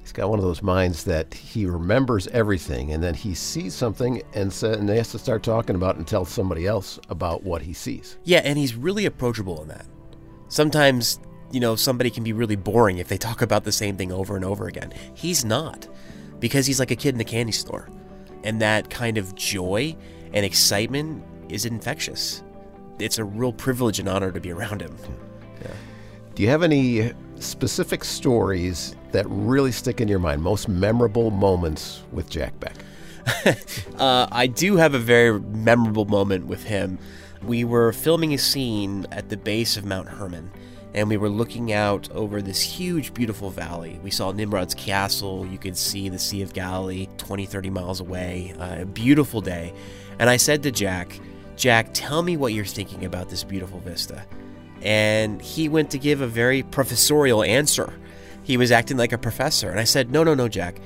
[0.00, 4.22] He's got one of those minds that he remembers everything, and then he sees something
[4.34, 7.42] and, sa- and he has to start talking about it and tell somebody else about
[7.42, 8.18] what he sees.
[8.22, 9.86] Yeah, and he's really approachable in that.
[10.48, 11.18] Sometimes,
[11.50, 14.36] you know, somebody can be really boring if they talk about the same thing over
[14.36, 14.92] and over again.
[15.14, 15.88] He's not,
[16.38, 17.88] because he's like a kid in a candy store.
[18.42, 19.96] And that kind of joy
[20.34, 22.43] and excitement is infectious.
[22.98, 24.96] It's a real privilege and honor to be around him.
[25.62, 25.70] Yeah.
[26.34, 32.02] Do you have any specific stories that really stick in your mind, most memorable moments
[32.12, 32.76] with Jack Beck?
[33.98, 36.98] uh, I do have a very memorable moment with him.
[37.42, 40.50] We were filming a scene at the base of Mount Hermon,
[40.94, 43.98] and we were looking out over this huge, beautiful valley.
[44.02, 45.46] We saw Nimrod's castle.
[45.46, 48.54] You could see the Sea of Galilee 20, 30 miles away.
[48.58, 49.74] Uh, a beautiful day.
[50.18, 51.18] And I said to Jack,
[51.56, 54.24] Jack, tell me what you're thinking about this beautiful vista.
[54.82, 57.92] And he went to give a very professorial answer.
[58.42, 59.70] He was acting like a professor.
[59.70, 60.78] And I said, No, no, no, Jack.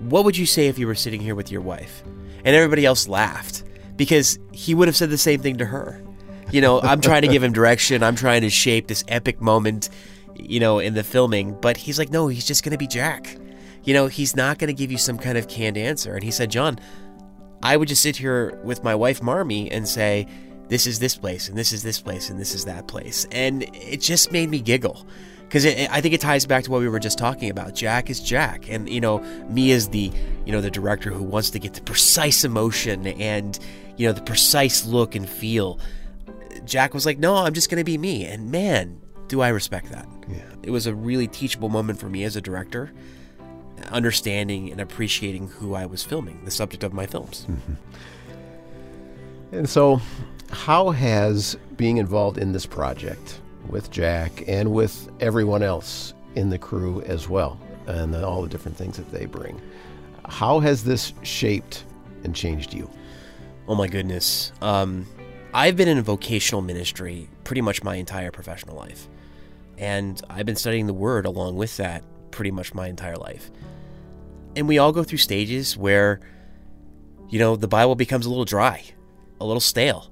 [0.00, 2.02] What would you say if you were sitting here with your wife?
[2.44, 3.64] And everybody else laughed
[3.96, 6.02] because he would have said the same thing to her.
[6.50, 8.02] You know, I'm trying to give him direction.
[8.02, 9.88] I'm trying to shape this epic moment,
[10.36, 11.58] you know, in the filming.
[11.60, 13.38] But he's like, no, he's just going to be Jack.
[13.84, 16.14] You know, he's not going to give you some kind of canned answer.
[16.14, 16.78] And he said, John,
[17.64, 20.28] I would just sit here with my wife, Marmy, and say,
[20.68, 23.26] this is this place, and this is this place, and this is that place.
[23.32, 25.06] And it just made me giggle.
[25.44, 27.74] Because I think it ties back to what we were just talking about.
[27.74, 30.10] Jack is Jack, and you know me as the
[30.44, 33.58] you know the director who wants to get the precise emotion and
[33.96, 35.78] you know the precise look and feel.
[36.64, 39.90] Jack was like, "No, I'm just going to be me," and man, do I respect
[39.90, 40.08] that.
[40.28, 40.38] Yeah.
[40.64, 42.90] It was a really teachable moment for me as a director,
[43.90, 47.46] understanding and appreciating who I was filming, the subject of my films.
[47.48, 47.74] Mm-hmm.
[49.52, 50.00] And so,
[50.50, 56.58] how has being involved in this project with Jack and with everyone else in the
[56.58, 59.60] crew as well, and all the different things that they bring,
[60.26, 61.84] how has this shaped
[62.24, 62.90] and changed you?
[63.68, 64.52] Oh my goodness.
[64.60, 65.06] Um,
[65.52, 69.08] I've been in vocational ministry pretty much my entire professional life.
[69.78, 72.02] And I've been studying the Word along with that
[72.34, 73.48] pretty much my entire life.
[74.56, 76.18] And we all go through stages where,
[77.30, 78.82] you know, the Bible becomes a little dry,
[79.40, 80.10] a little stale.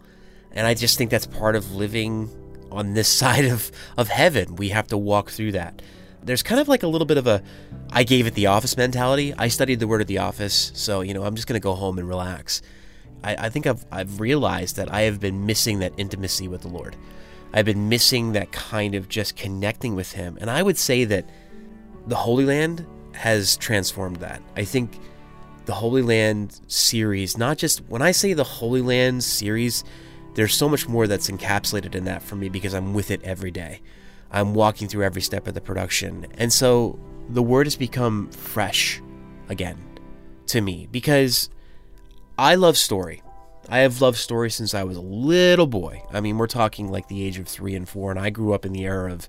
[0.53, 2.31] And I just think that's part of living
[2.71, 4.55] on this side of, of heaven.
[4.55, 5.83] We have to walk through that.
[6.23, 7.43] There's kind of like a little bit of a
[7.91, 9.35] I gave it the office mentality.
[9.37, 11.99] I studied the word at the office, so you know, I'm just gonna go home
[11.99, 12.63] and relax.
[13.25, 16.69] I, I think I've I've realized that I have been missing that intimacy with the
[16.69, 16.95] Lord.
[17.53, 20.39] I've been missing that kind of just connecting with him.
[20.41, 21.29] And I would say that
[22.07, 24.43] the Holy Land has transformed that.
[24.57, 24.99] I think
[25.67, 29.85] the Holy Land series, not just when I say the Holy Land series,
[30.35, 33.51] there's so much more that's encapsulated in that for me because I'm with it every
[33.51, 33.81] day.
[34.31, 36.27] I'm walking through every step of the production.
[36.39, 36.99] And so
[37.29, 39.01] the word has become fresh
[39.49, 39.79] again
[40.47, 41.51] to me because
[42.39, 43.23] I love story.
[43.69, 46.03] I have loved story since I was a little boy.
[46.13, 48.67] I mean, we're talking like the age of three and four, and I grew up
[48.67, 49.29] in the era of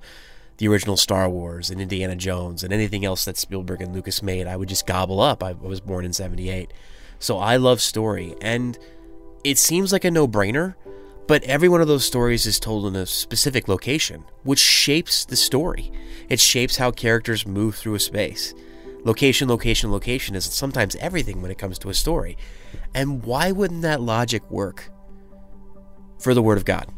[0.57, 4.47] the original Star Wars and Indiana Jones and anything else that Spielberg and Lucas made.
[4.47, 5.43] I would just gobble up.
[5.43, 6.71] I was born in 78.
[7.19, 8.35] So I love story.
[8.41, 8.77] And
[9.43, 10.75] it seems like a no brainer,
[11.27, 15.35] but every one of those stories is told in a specific location, which shapes the
[15.35, 15.91] story.
[16.29, 18.53] It shapes how characters move through a space.
[19.05, 22.37] Location, location, location is sometimes everything when it comes to a story.
[22.93, 24.89] And why wouldn't that logic work
[26.19, 26.89] for the Word of God?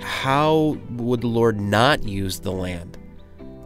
[0.00, 2.98] How would the Lord not use the land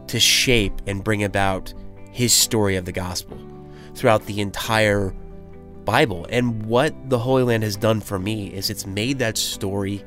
[0.07, 1.73] to shape and bring about
[2.11, 3.37] His story of the gospel
[3.93, 5.13] throughout the entire
[5.87, 6.27] Bible.
[6.29, 10.03] And what the Holy Land has done for me is it's made that story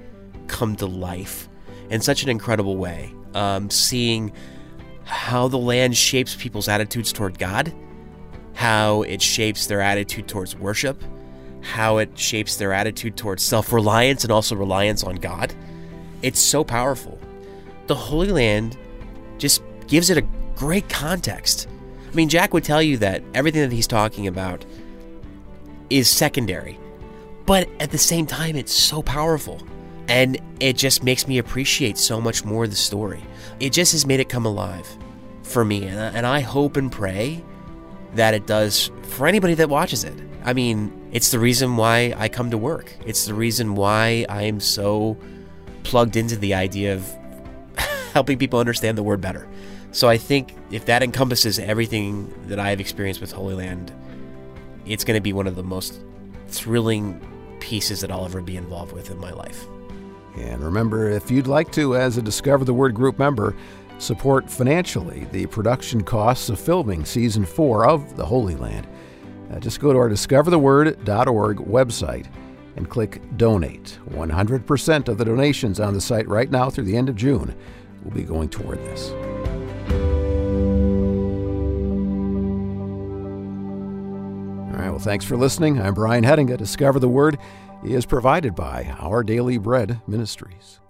[0.46, 1.48] come to life
[1.88, 3.14] in such an incredible way.
[3.32, 4.30] Um, seeing
[5.04, 7.72] how the land shapes people's attitudes toward God,
[8.52, 11.02] how it shapes their attitude towards worship,
[11.62, 15.54] how it shapes their attitude towards self reliance and also reliance on God.
[16.22, 17.18] It's so powerful.
[17.86, 18.76] The Holy Land
[19.38, 21.68] just gives it a great context.
[22.10, 24.64] I mean, Jack would tell you that everything that he's talking about
[25.88, 26.78] is secondary.
[27.46, 29.60] But at the same time, it's so powerful.
[30.08, 33.22] And it just makes me appreciate so much more the story.
[33.60, 34.86] It just has made it come alive
[35.42, 35.86] for me.
[35.86, 37.42] And I hope and pray
[38.14, 40.14] that it does for anybody that watches it.
[40.44, 42.92] I mean, it's the reason why I come to work.
[43.06, 45.16] It's the reason why I am so
[45.82, 47.16] plugged into the idea of
[48.12, 49.48] helping people understand the word better.
[49.92, 53.92] So I think if that encompasses everything that I have experienced with Holy Land,
[54.86, 56.00] it's going to be one of the most
[56.48, 57.20] thrilling
[57.60, 59.66] pieces that I'll ever be involved with in my life.
[60.36, 63.56] And remember, if you'd like to, as a Discover the Word group member,
[63.98, 68.86] support financially the production costs of filming season four of The Holy Land,
[69.52, 72.26] uh, just go to our discovertheword.org website
[72.80, 73.98] and click Donate.
[74.08, 77.54] 100% of the donations on the site right now through the end of June
[78.02, 79.10] will be going toward this.
[84.70, 85.78] All right, well, thanks for listening.
[85.78, 86.56] I'm Brian Hettinga.
[86.56, 87.36] Discover the Word
[87.84, 90.80] is provided by Our Daily Bread Ministries.